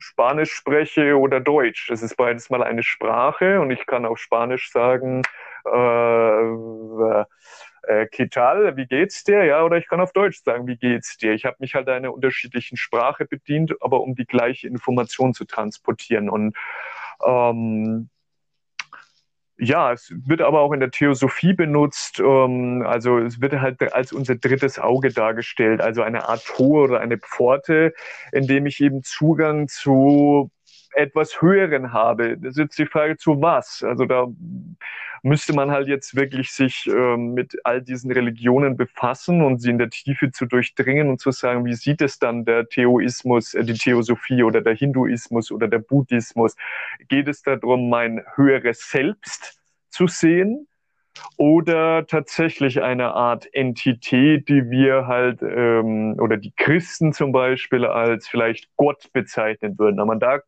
[0.00, 1.88] Spanisch spreche oder Deutsch.
[1.88, 5.22] Das ist beides mal eine Sprache und ich kann auf Spanisch sagen,
[5.66, 7.24] äh,
[7.82, 9.44] äh, Kital, wie geht's dir?
[9.44, 11.32] Ja, oder ich kann auf Deutsch sagen, wie geht's dir?
[11.32, 16.28] Ich habe mich halt einer unterschiedlichen Sprache bedient, aber um die gleiche Information zu transportieren.
[16.28, 16.56] Und
[17.24, 18.10] ähm,
[19.60, 22.18] ja, es wird aber auch in der Theosophie benutzt.
[22.20, 27.00] Ähm, also es wird halt als unser drittes Auge dargestellt, also eine Art Tor oder
[27.00, 27.92] eine Pforte,
[28.32, 30.50] in dem ich eben Zugang zu
[30.94, 32.36] etwas Höheren habe.
[32.38, 33.82] Das ist jetzt die Frage, zu was?
[33.82, 34.26] Also da
[35.22, 39.78] müsste man halt jetzt wirklich sich ähm, mit all diesen Religionen befassen und sie in
[39.78, 43.74] der Tiefe zu durchdringen und zu sagen, wie sieht es dann der Theoismus, äh, die
[43.74, 46.56] Theosophie oder der Hinduismus oder der Buddhismus?
[47.08, 49.60] Geht es darum, mein höheres Selbst
[49.90, 50.66] zu sehen?
[51.36, 58.28] Oder tatsächlich eine Art Entität, die wir halt ähm, oder die Christen zum Beispiel als
[58.28, 60.00] vielleicht Gott bezeichnen würden.
[60.00, 60.40] Aber da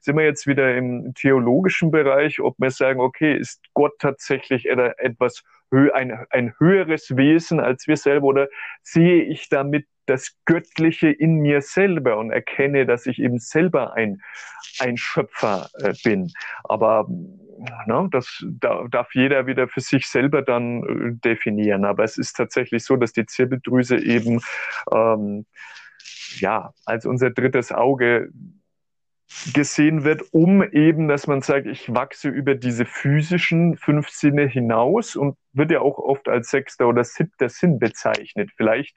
[0.00, 5.42] sind wir jetzt wieder im theologischen Bereich, ob wir sagen, okay, ist Gott tatsächlich etwas
[5.94, 8.48] ein, ein höheres Wesen als wir selber oder
[8.82, 14.20] sehe ich damit das Göttliche in mir selber und erkenne, dass ich eben selber ein,
[14.80, 16.32] ein Schöpfer äh, bin.
[16.64, 17.08] Aber
[17.86, 21.84] ne, das da, darf jeder wieder für sich selber dann äh, definieren.
[21.84, 24.40] Aber es ist tatsächlich so, dass die Zirbeldrüse eben
[24.90, 25.46] ähm,
[26.36, 28.30] ja als unser drittes Auge
[29.54, 35.16] gesehen wird, um eben, dass man sagt, ich wachse über diese physischen fünf Sinne hinaus
[35.16, 38.50] und wird ja auch oft als sechster oder siebter Sinn bezeichnet.
[38.56, 38.96] Vielleicht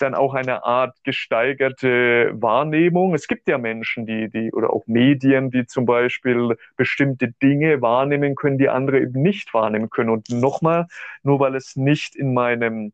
[0.00, 3.14] dann auch eine Art gesteigerte Wahrnehmung.
[3.14, 8.34] Es gibt ja Menschen, die, die, oder auch Medien, die zum Beispiel bestimmte Dinge wahrnehmen
[8.34, 10.10] können, die andere eben nicht wahrnehmen können.
[10.10, 10.86] Und nochmal,
[11.22, 12.92] nur weil es nicht in meinem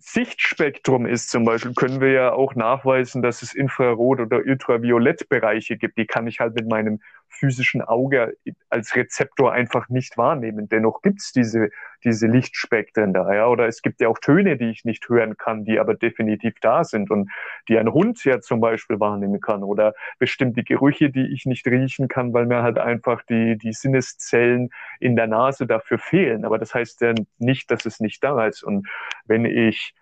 [0.00, 5.98] Sichtspektrum ist zum Beispiel, können wir ja auch nachweisen, dass es Infrarot- oder Ultraviolettbereiche gibt.
[5.98, 8.36] Die kann ich halt mit meinem physischen Auge
[8.68, 10.68] als Rezeptor einfach nicht wahrnehmen.
[10.68, 11.70] Dennoch gibt's diese,
[12.04, 13.32] diese Lichtspektren da.
[13.32, 13.46] Ja?
[13.46, 16.84] Oder es gibt ja auch Töne, die ich nicht hören kann, die aber definitiv da
[16.84, 17.30] sind und
[17.68, 19.62] die ein Hund ja zum Beispiel wahrnehmen kann.
[19.62, 24.70] Oder bestimmte Gerüche, die ich nicht riechen kann, weil mir halt einfach die, die Sinneszellen
[25.00, 26.44] in der Nase dafür fehlen.
[26.44, 28.62] Aber das heißt ja nicht, dass es nicht da ist.
[28.62, 28.88] Und
[29.26, 29.94] wenn ich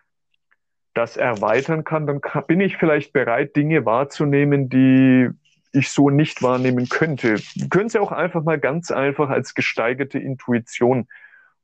[0.95, 5.29] das erweitern kann, dann bin ich vielleicht bereit, Dinge wahrzunehmen, die
[5.77, 7.41] ich so nicht wahrnehmen könnte.
[7.55, 11.09] Wir können Sie auch einfach mal ganz einfach als gesteigerte Intuition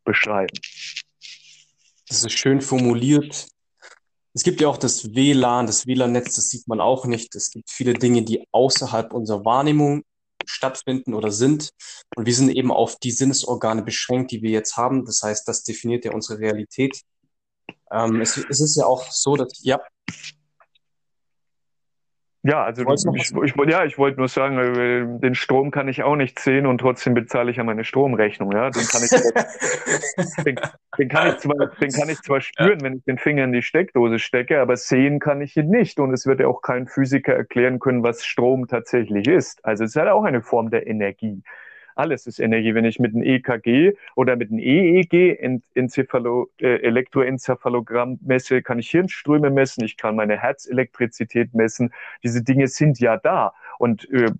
[0.04, 0.56] beschreiben.
[2.08, 3.46] Das ist schön formuliert.
[4.34, 7.34] Es gibt ja auch das WLAN, das WLAN-Netz, das sieht man auch nicht.
[7.34, 10.04] Es gibt viele Dinge, die außerhalb unserer Wahrnehmung
[10.46, 11.70] stattfinden oder sind.
[12.16, 15.04] Und wir sind eben auf die Sinnesorgane beschränkt, die wir jetzt haben.
[15.04, 17.02] Das heißt, das definiert ja unsere Realität.
[17.90, 19.80] Ähm, es, es, ist ja auch so, dass, ja.
[22.44, 22.82] Ja, also
[23.14, 26.66] ich, ich, ja, ich wollte nur sagen, äh, den Strom kann ich auch nicht sehen
[26.66, 28.50] und trotzdem bezahle ich ja meine Stromrechnung.
[28.50, 29.10] Ja, den kann ich,
[30.44, 30.58] den,
[30.98, 32.84] den, kann ich zwar, den kann ich zwar spüren, ja.
[32.84, 36.00] wenn ich den Finger in die Steckdose stecke, aber sehen kann ich ihn nicht.
[36.00, 39.64] Und es wird ja auch kein Physiker erklären können, was Strom tatsächlich ist.
[39.64, 41.44] Also es ist halt auch eine Form der Energie.
[41.94, 42.74] Alles ist Energie.
[42.74, 48.90] Wenn ich mit einem EKG oder mit einem EEG, Enzephalo, äh, Elektroenzephalogramm messe, kann ich
[48.90, 51.92] Hirnströme messen, ich kann meine Herzelektrizität messen.
[52.22, 53.52] Diese Dinge sind ja da.
[53.78, 54.30] Und äh,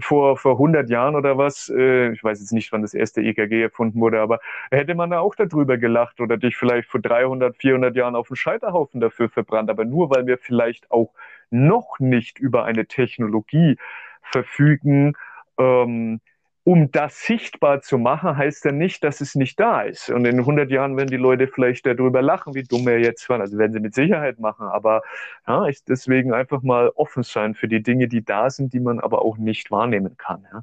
[0.00, 3.62] vor, vor 100 Jahren oder was, äh, ich weiß jetzt nicht, wann das erste EKG
[3.62, 4.40] erfunden wurde, aber
[4.70, 8.36] hätte man da auch darüber gelacht oder dich vielleicht vor 300, 400 Jahren auf den
[8.36, 9.70] Scheiterhaufen dafür verbrannt.
[9.70, 11.12] Aber nur weil wir vielleicht auch
[11.50, 13.76] noch nicht über eine Technologie
[14.22, 15.14] verfügen,
[15.58, 16.20] ähm,
[16.64, 20.10] um das sichtbar zu machen, heißt ja nicht, dass es nicht da ist.
[20.10, 23.40] Und in 100 Jahren werden die Leute vielleicht darüber lachen, wie dumm er jetzt war.
[23.40, 24.68] Also werden sie mit Sicherheit machen.
[24.68, 25.02] Aber
[25.46, 29.00] ja, ich deswegen einfach mal offen sein für die Dinge, die da sind, die man
[29.00, 30.46] aber auch nicht wahrnehmen kann.
[30.52, 30.62] Ja.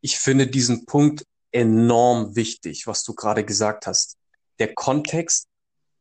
[0.00, 4.16] Ich finde diesen Punkt enorm wichtig, was du gerade gesagt hast.
[4.58, 5.48] Der Kontext,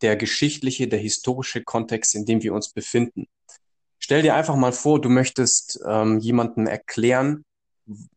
[0.01, 3.27] der geschichtliche, der historische Kontext, in dem wir uns befinden.
[3.99, 7.43] Stell dir einfach mal vor, du möchtest ähm, jemanden erklären,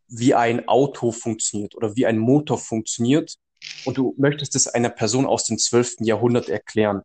[0.07, 3.37] wie ein Auto funktioniert oder wie ein Motor funktioniert
[3.85, 5.97] und du möchtest es einer Person aus dem 12.
[6.01, 7.01] Jahrhundert erklären.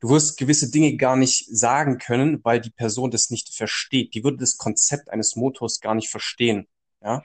[0.00, 4.14] Du wirst gewisse Dinge gar nicht sagen können, weil die Person das nicht versteht.
[4.14, 6.66] Die würde das Konzept eines Motors gar nicht verstehen.
[7.02, 7.22] Ja?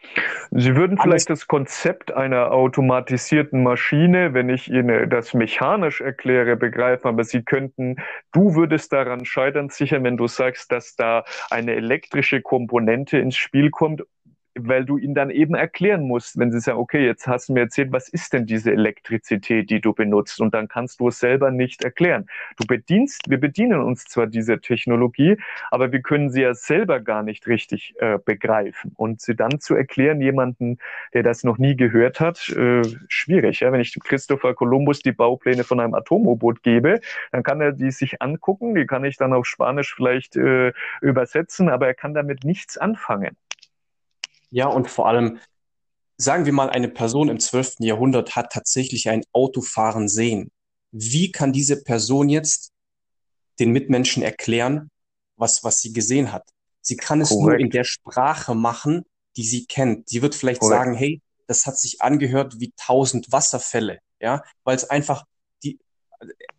[0.51, 6.55] Sie würden vielleicht Alles das Konzept einer automatisierten Maschine, wenn ich Ihnen das mechanisch erkläre,
[6.55, 7.97] begreifen, aber Sie könnten,
[8.31, 13.69] du würdest daran scheitern, sicher, wenn du sagst, dass da eine elektrische Komponente ins Spiel
[13.69, 14.03] kommt
[14.57, 17.61] weil du ihn dann eben erklären musst, wenn sie sagen, okay, jetzt hast du mir
[17.61, 20.39] erzählt, was ist denn diese Elektrizität, die du benutzt?
[20.39, 22.27] Und dann kannst du es selber nicht erklären.
[22.57, 25.37] Du bedienst, wir bedienen uns zwar dieser Technologie,
[25.71, 28.93] aber wir können sie ja selber gar nicht richtig äh, begreifen.
[28.95, 30.77] Und sie dann zu erklären, jemanden,
[31.13, 33.59] der das noch nie gehört hat, äh, schwierig.
[33.59, 33.71] Ja?
[33.71, 37.01] Wenn ich Christopher Columbus die Baupläne von einem Atom-U-Boot gebe,
[37.31, 41.69] dann kann er die sich angucken, die kann ich dann auf Spanisch vielleicht äh, übersetzen,
[41.69, 43.35] aber er kann damit nichts anfangen.
[44.55, 45.39] Ja, und vor allem,
[46.15, 47.75] sagen wir mal, eine Person im 12.
[47.79, 50.49] Jahrhundert hat tatsächlich ein Autofahren sehen.
[50.91, 52.71] Wie kann diese Person jetzt
[53.59, 54.89] den Mitmenschen erklären,
[55.35, 56.47] was, was sie gesehen hat?
[56.79, 57.45] Sie kann es Korrekt.
[57.45, 59.03] nur in der Sprache machen,
[59.35, 60.07] die sie kennt.
[60.07, 60.79] Sie wird vielleicht Korrekt.
[60.79, 65.25] sagen, hey, das hat sich angehört wie tausend Wasserfälle, ja, weil es einfach
[65.63, 65.79] die,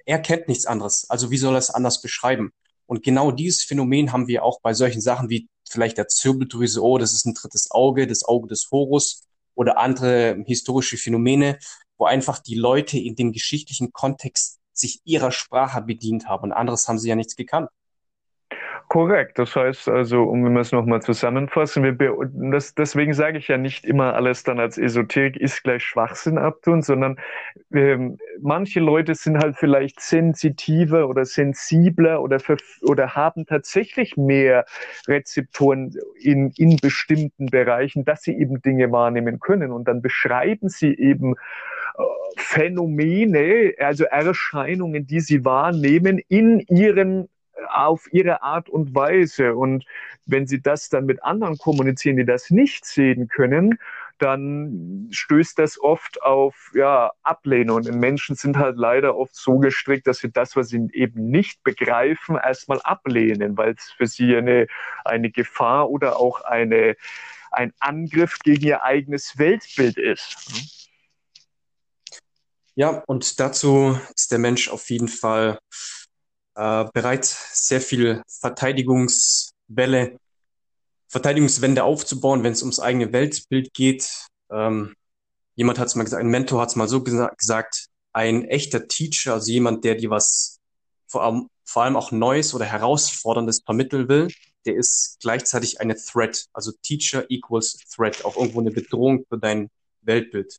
[0.05, 1.09] er kennt nichts anderes.
[1.09, 2.53] Also wie soll er es anders beschreiben?
[2.85, 6.99] Und genau dieses Phänomen haben wir auch bei solchen Sachen wie vielleicht der Zirbeldrüse, oh,
[6.99, 9.23] das ist ein drittes Auge, das Auge des Horus
[9.55, 11.59] oder andere historische Phänomene,
[11.99, 16.89] wo einfach die Leute in dem geschichtlichen Kontext sich ihrer Sprache bedient haben und anderes
[16.89, 17.71] haben sie ja nichts gekannt.
[18.89, 19.37] Korrekt.
[19.41, 21.97] Das heißt also, um wir es nochmal zusammenfassen, wir
[22.53, 26.83] das, deswegen sage ich ja nicht immer alles dann als Esoterik ist gleich Schwachsinn abtun,
[26.83, 27.19] sondern
[27.73, 32.39] ähm, manche Leute sind halt vielleicht sensitiver oder sensibler oder,
[32.83, 34.65] oder haben tatsächlich mehr
[35.09, 39.73] Rezeptoren in, in bestimmten Bereichen, dass sie eben Dinge wahrnehmen können.
[39.73, 42.03] Und dann beschreiben sie eben äh,
[42.37, 47.29] Phänomene, also Erscheinungen, die sie wahrnehmen in ihren
[47.69, 49.55] auf ihre Art und Weise.
[49.55, 49.85] Und
[50.27, 53.79] wenn sie das dann mit anderen kommunizieren, die das nicht sehen können,
[54.19, 57.77] dann stößt das oft auf ja, Ablehnung.
[57.77, 61.63] Und Menschen sind halt leider oft so gestrickt, dass sie das, was sie eben nicht
[61.63, 64.69] begreifen, erstmal ablehnen, weil es für sie eine,
[65.05, 66.97] eine Gefahr oder auch eine,
[67.51, 70.87] ein Angriff gegen ihr eigenes Weltbild ist.
[72.75, 75.59] Ja, und dazu ist der Mensch auf jeden Fall
[76.57, 80.19] äh, bereit, sehr viel Verteidigungswelle,
[81.09, 84.27] Verteidigungswände aufzubauen, wenn es ums eigene Weltbild geht.
[84.51, 84.95] Ähm,
[85.55, 88.89] jemand hat es mal gesagt, ein Mentor hat es mal so gesa gesagt, ein echter
[88.89, 90.59] Teacher, also jemand, der dir was
[91.07, 94.29] vor allem, vor allem auch Neues oder Herausforderndes vermitteln will,
[94.65, 96.47] der ist gleichzeitig eine Threat.
[96.53, 99.71] Also Teacher equals Threat, auch irgendwo eine Bedrohung für dein
[100.03, 100.59] Weltbild.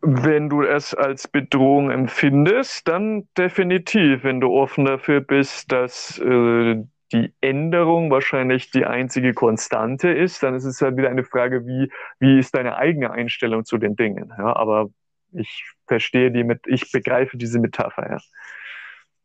[0.00, 4.24] Wenn du es als Bedrohung empfindest, dann definitiv.
[4.24, 10.54] Wenn du offen dafür bist, dass äh, die Änderung wahrscheinlich die einzige Konstante ist, dann
[10.54, 14.32] ist es halt wieder eine Frage, wie, wie ist deine eigene Einstellung zu den Dingen.
[14.36, 14.90] Ja, aber
[15.32, 18.10] ich verstehe die mit, ich begreife diese Metapher.
[18.10, 18.18] Ja.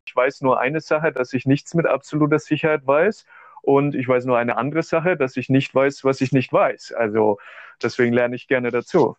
[0.05, 3.25] Ich weiß nur eine Sache, dass ich nichts mit absoluter Sicherheit weiß.
[3.61, 6.93] Und ich weiß nur eine andere Sache, dass ich nicht weiß, was ich nicht weiß.
[6.93, 7.37] Also
[7.81, 9.15] deswegen lerne ich gerne dazu.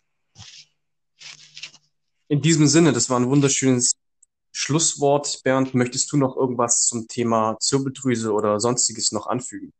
[2.33, 3.93] In diesem Sinne, das war ein wunderschönes
[4.51, 5.41] Schlusswort.
[5.43, 9.71] Bernd, möchtest du noch irgendwas zum Thema Zirbeldrüse oder sonstiges noch anfügen?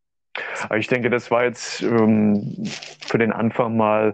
[0.78, 2.64] Ich denke, das war jetzt ähm,
[3.08, 4.14] für den Anfang mal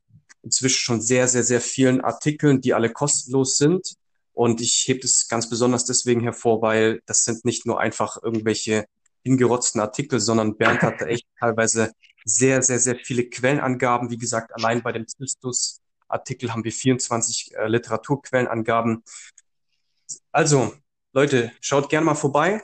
[0.42, 3.94] inzwischen schon sehr, sehr, sehr vielen Artikeln, die alle kostenlos sind.
[4.32, 8.84] Und ich hebe es ganz besonders deswegen hervor, weil das sind nicht nur einfach irgendwelche
[9.24, 11.90] hingerotzten Artikel, sondern Bernd hat da echt teilweise
[12.24, 14.10] sehr, sehr, sehr viele Quellenangaben.
[14.10, 19.02] Wie gesagt, allein bei dem Zistus-Artikel haben wir 24 äh, Literaturquellenangaben.
[20.32, 20.74] Also,
[21.12, 22.62] Leute, schaut gerne mal vorbei.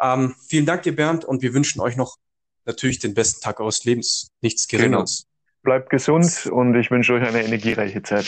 [0.00, 2.16] Ähm, vielen Dank dir, Bernd, und wir wünschen euch noch
[2.64, 4.32] natürlich den besten Tag eures Lebens.
[4.40, 5.22] Nichts Geringeres.
[5.22, 5.30] Genau.
[5.62, 8.26] Bleibt gesund und ich wünsche euch eine energiereiche Zeit.